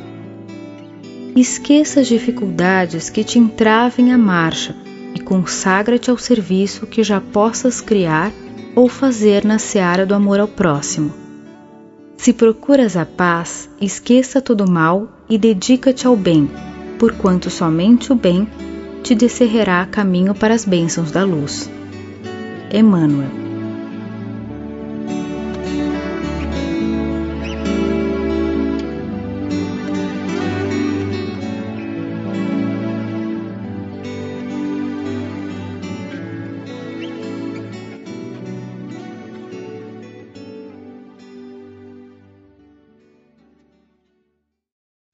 Esqueça 1.35 1.99
as 1.99 2.07
dificuldades 2.07 3.07
que 3.07 3.23
te 3.23 3.37
entravem 3.37 4.11
a 4.11 4.17
marcha 4.17 4.75
e 5.13 5.19
consagra-te 5.19 6.09
ao 6.09 6.17
serviço 6.17 6.87
que 6.87 7.03
já 7.03 7.21
possas 7.21 7.79
criar 7.79 8.33
ou 8.75 8.89
fazer 8.89 9.45
na 9.45 9.59
seara 9.59 10.07
do 10.07 10.15
amor 10.15 10.39
ao 10.39 10.47
próximo. 10.47 11.13
Se 12.17 12.33
procuras 12.33 12.97
a 12.97 13.05
paz, 13.05 13.69
esqueça 13.79 14.41
todo 14.41 14.61
o 14.61 14.71
mal 14.71 15.07
e 15.29 15.37
dedica-te 15.37 16.07
ao 16.07 16.15
bem, 16.15 16.49
porquanto 16.99 17.49
somente 17.49 18.11
o 18.11 18.15
bem 18.15 18.47
te 19.01 19.15
descerrará 19.15 19.85
caminho 19.85 20.35
para 20.35 20.53
as 20.53 20.65
bênçãos 20.65 21.09
da 21.09 21.23
luz. 21.23 21.71
Emmanuel 22.71 23.48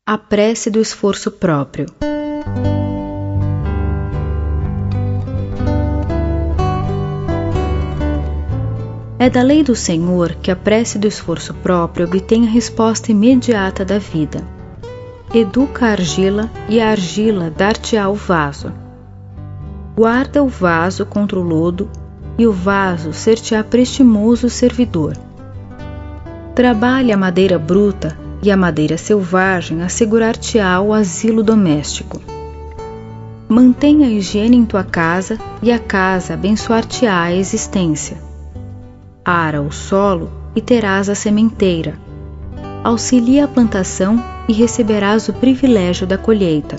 A 0.07 0.19
prece 0.19 0.69
do 0.69 0.79
esforço 0.79 1.31
próprio. 1.31 1.87
É 9.17 9.27
da 9.31 9.41
lei 9.41 9.63
do 9.63 9.75
Senhor 9.75 10.35
que 10.35 10.51
a 10.51 10.55
prece 10.55 10.99
do 10.99 11.07
esforço 11.07 11.55
próprio 11.55 12.05
obtém 12.05 12.45
a 12.45 12.51
resposta 12.51 13.11
imediata 13.11 13.83
da 13.83 13.97
vida. 13.97 14.47
Educa 15.33 15.87
a 15.87 15.91
argila 15.93 16.51
e 16.69 16.79
a 16.79 16.91
argila 16.91 17.49
dar-te-á 17.49 18.07
o 18.07 18.13
vaso. 18.13 18.71
Guarda 19.95 20.43
o 20.43 20.47
vaso 20.47 21.03
contra 21.03 21.39
o 21.39 21.41
lodo 21.41 21.89
e 22.37 22.45
o 22.45 22.51
vaso 22.51 23.11
ser-te-á 23.11 23.63
prestimoso 23.63 24.51
servidor. 24.51 25.17
Trabalha 26.53 27.15
a 27.15 27.17
madeira 27.17 27.57
bruta 27.57 28.23
e 28.45 28.51
a 28.51 28.55
madeira 28.55 28.95
selvagem 28.95 29.81
assegurar-te-á 29.81 30.79
o 30.79 30.93
asilo 30.93 31.41
doméstico. 31.41 32.21
Mantenha 33.49 34.05
a 34.05 34.09
higiene 34.09 34.55
em 34.55 34.63
tua 34.63 34.83
casa 34.83 35.39
e 35.63 35.71
a 35.71 35.79
casa 35.79 36.35
abençoar-te-á 36.35 37.23
a 37.23 37.33
existência. 37.33 38.17
Ara 39.25 39.63
o 39.63 39.71
solo 39.71 40.29
e 40.55 40.61
terás 40.61 41.09
a 41.09 41.15
sementeira. 41.15 41.97
Auxilia 42.83 43.45
a 43.45 43.47
plantação 43.47 44.23
e 44.47 44.53
receberás 44.53 45.27
o 45.27 45.33
privilégio 45.33 46.05
da 46.05 46.17
colheita. 46.17 46.77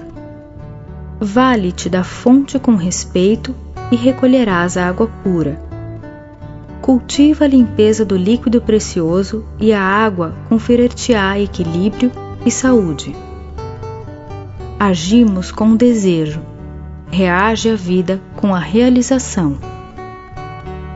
Vale-te 1.19 1.89
da 1.89 2.05
fonte 2.05 2.61
com 2.61 2.77
respeito 2.77 3.53
e 3.91 3.97
recolherás 3.97 4.77
a 4.77 4.87
água 4.87 5.11
pura 5.25 5.66
cultiva 6.87 7.47
a 7.47 7.49
limpeza 7.49 8.05
do 8.05 8.17
líquido 8.17 8.61
precioso 8.61 9.45
e 9.59 9.73
a 9.73 9.83
água 9.83 10.33
conferir-te-á 10.49 11.37
equilíbrio 11.37 12.13
e 12.45 12.51
saúde. 12.53 13.13
Agimos 14.79 15.51
com 15.51 15.71
o 15.71 15.77
desejo, 15.77 16.41
reage 17.11 17.69
a 17.69 17.75
vida 17.75 18.23
com 18.37 18.55
a 18.55 18.61
realização. 18.61 19.59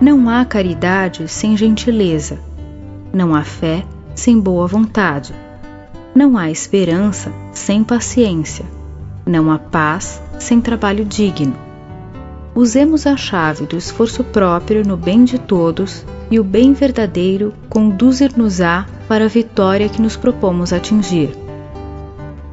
Não 0.00 0.31
há 0.31 0.44
caridade 0.44 1.26
sem 1.26 1.57
gentileza, 1.57 2.38
não 3.12 3.35
há 3.35 3.42
fé 3.42 3.85
sem 4.14 4.38
boa 4.38 4.68
vontade, 4.68 5.35
não 6.14 6.38
há 6.38 6.53
esperança 6.53 7.33
sem 7.53 7.83
paciência, 7.83 8.64
Não 9.26 9.50
há 9.50 9.59
paz 9.59 10.22
sem 10.38 10.61
trabalho 10.61 11.05
digno. 11.05 11.69
Usemos 12.54 13.06
a 13.06 13.16
chave 13.16 13.64
do 13.64 13.76
esforço 13.76 14.24
próprio 14.24 14.86
no 14.86 14.96
bem 14.96 15.24
de 15.24 15.38
todos 15.38 16.04
e 16.30 16.40
o 16.40 16.44
bem 16.44 16.72
verdadeiro 16.72 17.54
conduzir-nos-á 17.68 18.86
para 19.06 19.24
a 19.24 19.28
vitória 19.28 19.88
que 19.88 20.02
nos 20.02 20.16
propomos 20.16 20.72
atingir. 20.72 21.30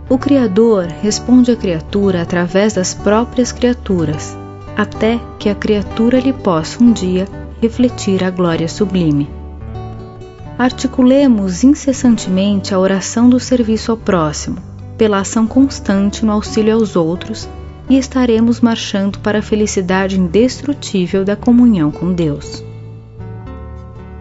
O 0.09 0.17
Criador 0.17 0.85
responde 1.01 1.51
à 1.51 1.55
criatura 1.55 2.21
através 2.21 2.73
das 2.73 2.93
próprias 2.93 3.51
criaturas, 3.51 4.37
até 4.75 5.19
que 5.39 5.49
a 5.49 5.55
criatura 5.55 6.19
lhe 6.19 6.31
possa 6.31 6.81
um 6.81 6.91
dia 6.91 7.27
refletir 7.61 8.23
a 8.23 8.29
glória 8.29 8.67
sublime. 8.67 9.29
Articulemos 10.57 11.63
incessantemente 11.63 12.73
a 12.73 12.79
oração 12.79 13.29
do 13.29 13.39
serviço 13.39 13.91
ao 13.91 13.97
próximo, 13.97 14.57
pela 14.97 15.19
ação 15.19 15.45
constante 15.45 16.25
no 16.25 16.31
auxílio 16.31 16.73
aos 16.73 16.95
outros, 16.95 17.49
e 17.89 17.97
estaremos 17.97 18.59
marchando 18.59 19.19
para 19.19 19.39
a 19.39 19.41
felicidade 19.41 20.19
indestrutível 20.19 21.23
da 21.23 21.35
comunhão 21.35 21.91
com 21.91 22.13
Deus. 22.13 22.63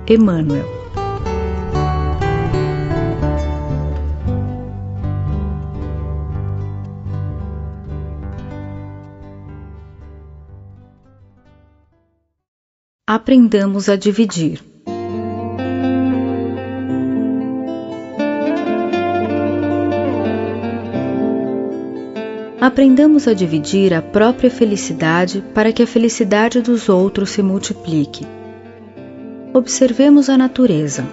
Emmanuel 0.09 0.77
Aprendamos 13.09 13.89
a 13.89 13.95
dividir. 13.95 14.76
Aprendamos 22.67 23.29
a 23.29 23.33
dividir 23.33 23.95
a 23.95 24.03
própria 24.03 24.51
felicidade 24.51 25.41
para 25.55 25.73
que 25.73 25.85
a 25.85 25.87
felicidade 25.87 26.61
dos 26.61 26.89
outros 26.89 27.31
se 27.31 27.41
multiplique. 27.41 28.27
Observemos 29.55 30.29
a 30.29 30.37
natureza. 30.37 31.07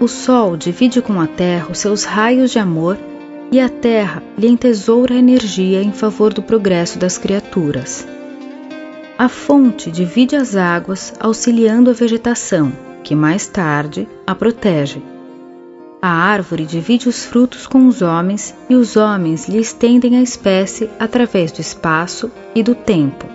O 0.00 0.08
Sol 0.08 0.56
divide 0.56 1.00
com 1.00 1.20
a 1.20 1.28
Terra 1.28 1.68
os 1.70 1.78
seus 1.78 2.02
raios 2.02 2.50
de 2.50 2.58
amor 2.58 2.98
e 3.52 3.60
a 3.60 3.68
Terra 3.68 4.20
lhe 4.36 4.48
entesoura 4.48 5.14
energia 5.14 5.80
em 5.80 5.92
favor 5.92 6.34
do 6.34 6.42
progresso 6.42 6.98
das 6.98 7.16
criaturas. 7.16 8.04
A 9.16 9.28
fonte 9.28 9.88
divide 9.88 10.34
as 10.34 10.56
águas, 10.56 11.14
auxiliando 11.20 11.90
a 11.90 11.92
vegetação, 11.92 12.72
que 13.04 13.14
mais 13.14 13.46
tarde 13.46 14.08
a 14.26 14.34
protege. 14.34 15.00
A 16.00 16.08
árvore 16.08 16.66
divide 16.66 17.08
os 17.08 17.24
frutos 17.24 17.66
com 17.66 17.86
os 17.86 18.02
homens 18.02 18.54
e 18.68 18.74
os 18.74 18.96
homens 18.96 19.48
lhe 19.48 19.58
estendem 19.58 20.16
a 20.16 20.22
espécie 20.22 20.90
através 20.98 21.50
do 21.50 21.60
espaço 21.60 22.30
e 22.54 22.62
do 22.62 22.74
tempo. 22.74 23.26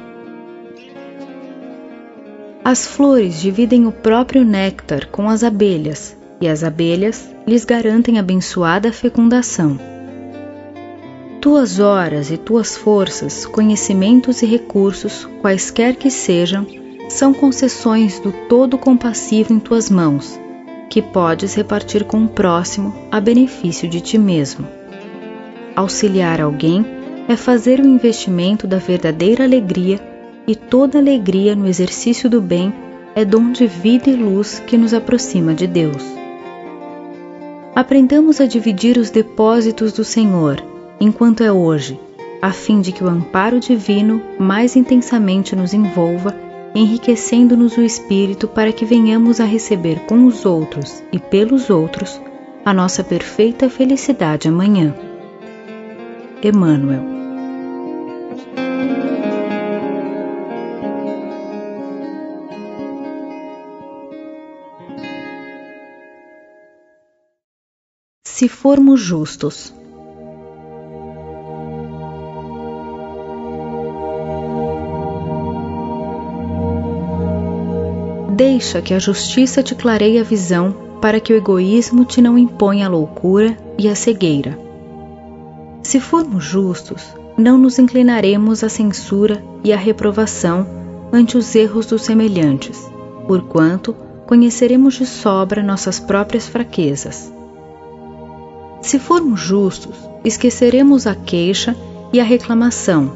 As 2.64 2.86
flores 2.86 3.42
dividem 3.42 3.88
o 3.88 3.92
próprio 3.92 4.46
néctar 4.46 5.08
com 5.08 5.28
as 5.28 5.44
abelhas, 5.44 6.16
e 6.40 6.48
as 6.48 6.64
abelhas 6.64 7.30
lhes 7.48 7.66
garantem 7.66 8.20
abençoada 8.20 8.94
fecundação. 8.94 9.80
Tuas 11.42 11.80
horas 11.80 12.30
e 12.30 12.38
tuas 12.38 12.78
forças, 12.78 13.48
conhecimentos 13.48 14.44
e 14.44 14.46
recursos, 14.46 15.28
quaisquer 15.42 15.96
que 15.96 16.12
sejam, 16.12 16.68
são 17.10 17.34
concessões 17.34 18.20
do 18.20 18.32
todo 18.48 18.78
compassivo 18.78 19.52
em 19.52 19.60
tuas 19.60 19.90
mãos, 19.90 20.40
que 20.92 21.02
podes 21.02 21.54
repartir 21.54 22.04
com 22.04 22.26
o 22.26 22.28
próximo 22.28 22.94
a 23.10 23.22
benefício 23.22 23.88
de 23.88 24.02
ti 24.02 24.18
mesmo. 24.18 24.68
Auxiliar 25.74 26.42
alguém 26.42 26.86
é 27.30 27.38
fazer 27.38 27.80
o 27.80 27.88
investimento 27.88 28.68
da 28.68 28.76
verdadeira 28.76 29.46
alegria 29.46 30.02
e 30.46 30.54
toda 30.54 31.00
alegria 31.00 31.56
no 31.56 31.66
exercício 31.66 32.30
do 32.30 32.42
bem 32.42 32.74
é 33.16 33.24
dom 33.24 33.54
de 33.54 33.68
vida 33.68 34.10
e 34.10 34.18
luz 34.18 34.62
que 34.68 34.78
nos 34.78 34.94
aproxima 34.94 35.54
de 35.54 35.66
Deus. 35.66 36.04
Aprendamos 37.74 38.42
a 38.42 38.46
dividir 38.46 38.98
os 38.98 39.10
depósitos 39.10 39.94
do 39.94 40.04
Senhor, 40.04 40.62
enquanto 41.00 41.42
é 41.42 41.50
hoje, 41.50 41.98
a 42.42 42.52
fim 42.52 42.82
de 42.82 42.92
que 42.92 43.02
o 43.02 43.08
amparo 43.08 43.62
divino 43.62 44.22
mais 44.38 44.76
intensamente 44.76 45.56
nos 45.56 45.74
envolva, 45.74 46.36
enriquecendo-nos 46.74 47.78
o 47.78 47.82
espírito 47.82 48.48
para 48.48 48.72
que 48.72 48.86
venhamos 48.86 49.40
a 49.40 49.46
receber 49.46 50.06
com 50.06 50.26
os 50.26 50.46
outros 50.46 51.04
e 51.12 51.20
pelos 51.20 51.70
outros 51.70 52.22
a 52.64 52.74
nossa 52.74 53.04
perfeita 53.04 53.70
felicidade 53.70 54.48
amanhã. 54.48 54.96
Emmanuel 56.44 57.22
se 68.42 68.48
formos 68.50 69.00
justos. 69.00 69.81
Deixa 78.44 78.82
que 78.82 78.96
a 78.96 78.98
justiça 78.98 79.62
te 79.62 79.76
clareie 79.76 80.18
a 80.18 80.24
visão, 80.24 80.74
para 81.00 81.20
que 81.20 81.32
o 81.32 81.36
egoísmo 81.36 82.04
te 82.04 82.24
não 82.24 82.36
imponha 82.36 82.88
a 82.88 82.90
loucura 82.90 83.56
e 83.78 83.88
a 83.88 83.94
cegueira. 83.94 84.58
Se 85.84 86.00
formos 86.00 86.44
justos, 86.44 87.04
não 87.38 87.56
nos 87.56 87.78
inclinaremos 87.78 88.64
à 88.64 88.68
censura 88.68 89.44
e 89.64 89.72
à 89.72 89.78
reprovação 89.78 90.66
ante 91.14 91.38
os 91.38 91.54
erros 91.54 91.86
dos 91.86 92.02
semelhantes, 92.02 92.84
porquanto 93.28 93.96
conheceremos 94.26 94.96
de 94.96 95.06
sobra 95.06 95.62
nossas 95.62 96.00
próprias 96.00 96.48
fraquezas. 96.48 97.32
Se 98.82 98.98
formos 98.98 99.40
justos, 99.40 99.96
esqueceremos 100.26 101.06
a 101.06 101.14
queixa 101.14 101.76
e 102.12 102.20
a 102.20 102.24
reclamação, 102.24 103.12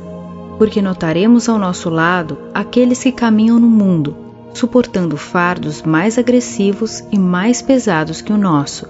porque 0.59 0.83
notaremos 0.83 1.49
ao 1.49 1.57
nosso 1.57 1.89
lado 1.89 2.38
aqueles 2.53 3.01
que 3.01 3.11
caminham 3.11 3.59
no 3.59 3.67
mundo, 3.67 4.24
suportando 4.55 5.17
fardos 5.17 5.83
mais 5.83 6.17
agressivos 6.17 7.03
e 7.11 7.19
mais 7.19 7.61
pesados 7.61 8.21
que 8.21 8.33
o 8.33 8.37
nosso. 8.37 8.87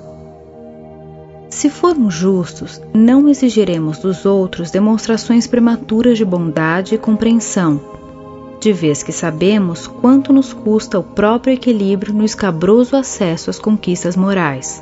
Se 1.50 1.70
formos 1.70 2.14
justos, 2.14 2.82
não 2.94 3.28
exigiremos 3.28 3.98
dos 3.98 4.26
outros 4.26 4.72
demonstrações 4.72 5.48
prematuras 5.48 6.18
de 6.18 6.26
bondade 6.26 6.96
e 6.96 6.98
compreensão, 6.98 7.82
de 8.60 8.72
vez 8.72 9.04
que 9.04 9.12
sabemos 9.12 9.88
quanto 9.88 10.32
nos 10.32 10.54
custa 10.54 11.00
o 11.00 11.04
próprio 11.04 11.54
equilíbrio 11.54 12.14
no 12.14 12.24
escabroso 12.24 12.96
acesso 12.96 13.50
às 13.50 13.60
conquistas 13.60 14.16
morais. 14.16 14.82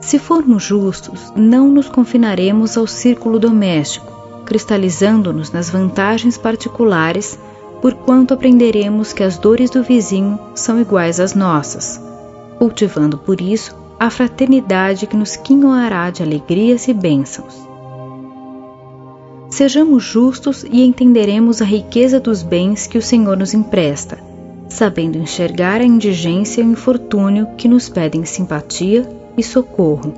Se 0.00 0.18
formos 0.18 0.62
justos, 0.62 1.32
não 1.36 1.68
nos 1.68 1.88
confinaremos 1.88 2.76
ao 2.76 2.86
círculo 2.86 3.38
doméstico, 3.38 4.12
cristalizando-nos 4.46 5.52
nas 5.52 5.68
vantagens 5.68 6.38
particulares, 6.38 7.38
porquanto 7.80 8.34
aprenderemos 8.34 9.12
que 9.12 9.22
as 9.22 9.38
dores 9.38 9.70
do 9.70 9.82
vizinho 9.82 10.38
são 10.54 10.80
iguais 10.80 11.20
às 11.20 11.34
nossas, 11.34 12.00
cultivando 12.58 13.18
por 13.18 13.40
isso 13.40 13.76
a 13.98 14.10
fraternidade 14.10 15.06
que 15.06 15.16
nos 15.16 15.36
quinhoará 15.36 16.10
de 16.10 16.22
alegrias 16.22 16.88
e 16.88 16.94
bênçãos. 16.94 17.68
Sejamos 19.50 20.04
justos 20.04 20.64
e 20.70 20.84
entenderemos 20.84 21.62
a 21.62 21.64
riqueza 21.64 22.20
dos 22.20 22.42
bens 22.42 22.86
que 22.86 22.98
o 22.98 23.02
Senhor 23.02 23.36
nos 23.36 23.54
empresta, 23.54 24.18
sabendo 24.68 25.18
enxergar 25.18 25.80
a 25.80 25.84
indigência 25.84 26.60
e 26.60 26.64
o 26.64 26.70
infortúnio 26.70 27.48
que 27.56 27.66
nos 27.66 27.88
pedem 27.88 28.24
simpatia 28.24 29.08
e 29.36 29.42
socorro. 29.42 30.14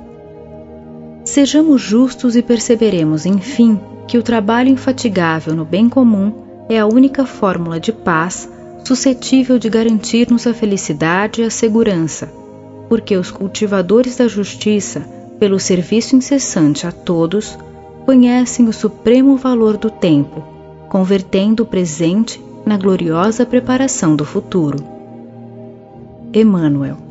Sejamos 1.23 1.81
justos 1.81 2.35
e 2.35 2.41
perceberemos, 2.41 3.25
enfim, 3.25 3.79
que 4.07 4.17
o 4.17 4.23
trabalho 4.23 4.69
infatigável 4.69 5.55
no 5.55 5.63
bem 5.63 5.87
comum 5.87 6.33
é 6.71 6.79
a 6.79 6.85
única 6.85 7.25
fórmula 7.25 7.81
de 7.81 7.91
paz 7.91 8.49
suscetível 8.85 9.59
de 9.59 9.69
garantir-nos 9.69 10.47
a 10.47 10.53
felicidade 10.53 11.41
e 11.41 11.43
a 11.43 11.49
segurança, 11.49 12.31
porque 12.87 13.17
os 13.17 13.29
cultivadores 13.29 14.15
da 14.15 14.25
justiça, 14.25 15.01
pelo 15.37 15.59
serviço 15.59 16.15
incessante 16.15 16.87
a 16.87 16.91
todos, 16.93 17.59
conhecem 18.05 18.69
o 18.69 18.73
supremo 18.73 19.35
valor 19.35 19.75
do 19.75 19.89
tempo, 19.89 20.41
convertendo 20.87 21.63
o 21.63 21.65
presente 21.65 22.41
na 22.65 22.77
gloriosa 22.77 23.45
preparação 23.45 24.15
do 24.15 24.23
futuro. 24.23 24.81
Emmanuel 26.33 27.10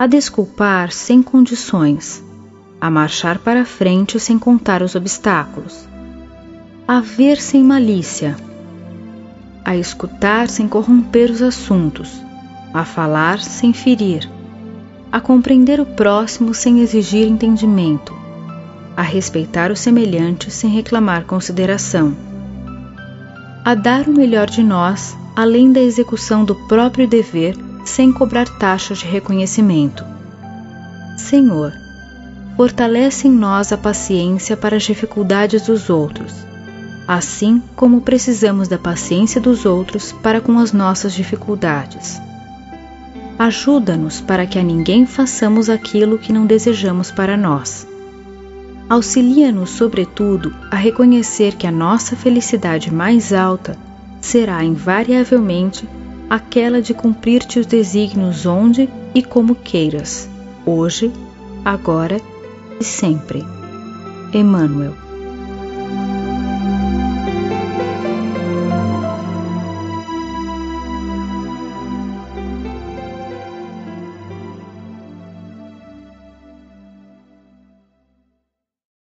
a 0.00 0.06
desculpar 0.06 0.90
sem 0.92 1.22
condições, 1.22 2.24
a 2.80 2.90
marchar 2.90 3.38
para 3.38 3.66
frente 3.66 4.18
sem 4.18 4.38
contar 4.38 4.82
os 4.82 4.94
obstáculos, 4.94 5.86
a 6.88 7.00
ver 7.00 7.38
sem 7.38 7.62
malícia, 7.62 8.34
a 9.62 9.76
escutar 9.76 10.48
sem 10.48 10.66
corromper 10.66 11.30
os 11.30 11.42
assuntos, 11.42 12.18
a 12.72 12.82
falar 12.82 13.40
sem 13.40 13.74
ferir, 13.74 14.26
a 15.12 15.20
compreender 15.20 15.78
o 15.78 15.84
próximo 15.84 16.54
sem 16.54 16.80
exigir 16.80 17.28
entendimento, 17.28 18.14
a 18.96 19.02
respeitar 19.02 19.70
o 19.70 19.76
semelhante 19.76 20.50
sem 20.50 20.70
reclamar 20.70 21.26
consideração, 21.26 22.16
a 23.62 23.74
dar 23.74 24.08
o 24.08 24.12
melhor 24.12 24.48
de 24.48 24.62
nós 24.62 25.14
além 25.36 25.70
da 25.70 25.80
execução 25.82 26.42
do 26.42 26.54
próprio 26.54 27.06
dever 27.06 27.68
sem 27.90 28.12
cobrar 28.12 28.48
taxas 28.48 28.98
de 28.98 29.06
reconhecimento. 29.06 30.04
Senhor, 31.18 31.72
fortalece 32.56 33.28
em 33.28 33.30
nós 33.30 33.72
a 33.72 33.76
paciência 33.76 34.56
para 34.56 34.76
as 34.76 34.82
dificuldades 34.82 35.62
dos 35.62 35.90
outros, 35.90 36.32
assim 37.06 37.62
como 37.74 38.00
precisamos 38.00 38.68
da 38.68 38.78
paciência 38.78 39.40
dos 39.40 39.66
outros 39.66 40.12
para 40.12 40.40
com 40.40 40.58
as 40.58 40.72
nossas 40.72 41.12
dificuldades. 41.12 42.20
Ajuda-nos 43.38 44.20
para 44.20 44.46
que 44.46 44.58
a 44.58 44.62
ninguém 44.62 45.06
façamos 45.06 45.68
aquilo 45.68 46.18
que 46.18 46.32
não 46.32 46.46
desejamos 46.46 47.10
para 47.10 47.36
nós. 47.36 47.86
Auxilia-nos, 48.88 49.70
sobretudo, 49.70 50.54
a 50.70 50.76
reconhecer 50.76 51.54
que 51.56 51.66
a 51.66 51.72
nossa 51.72 52.14
felicidade 52.14 52.92
mais 52.92 53.32
alta 53.32 53.76
será 54.20 54.62
invariavelmente 54.62 55.88
aquela 56.30 56.80
de 56.80 56.94
cumprir-te 56.94 57.58
os 57.58 57.66
desígnios 57.66 58.46
onde 58.46 58.88
e 59.12 59.20
como 59.20 59.56
queiras, 59.56 60.30
hoje, 60.64 61.12
agora 61.64 62.20
e 62.80 62.84
sempre. 62.84 63.44
Emmanuel 64.32 65.09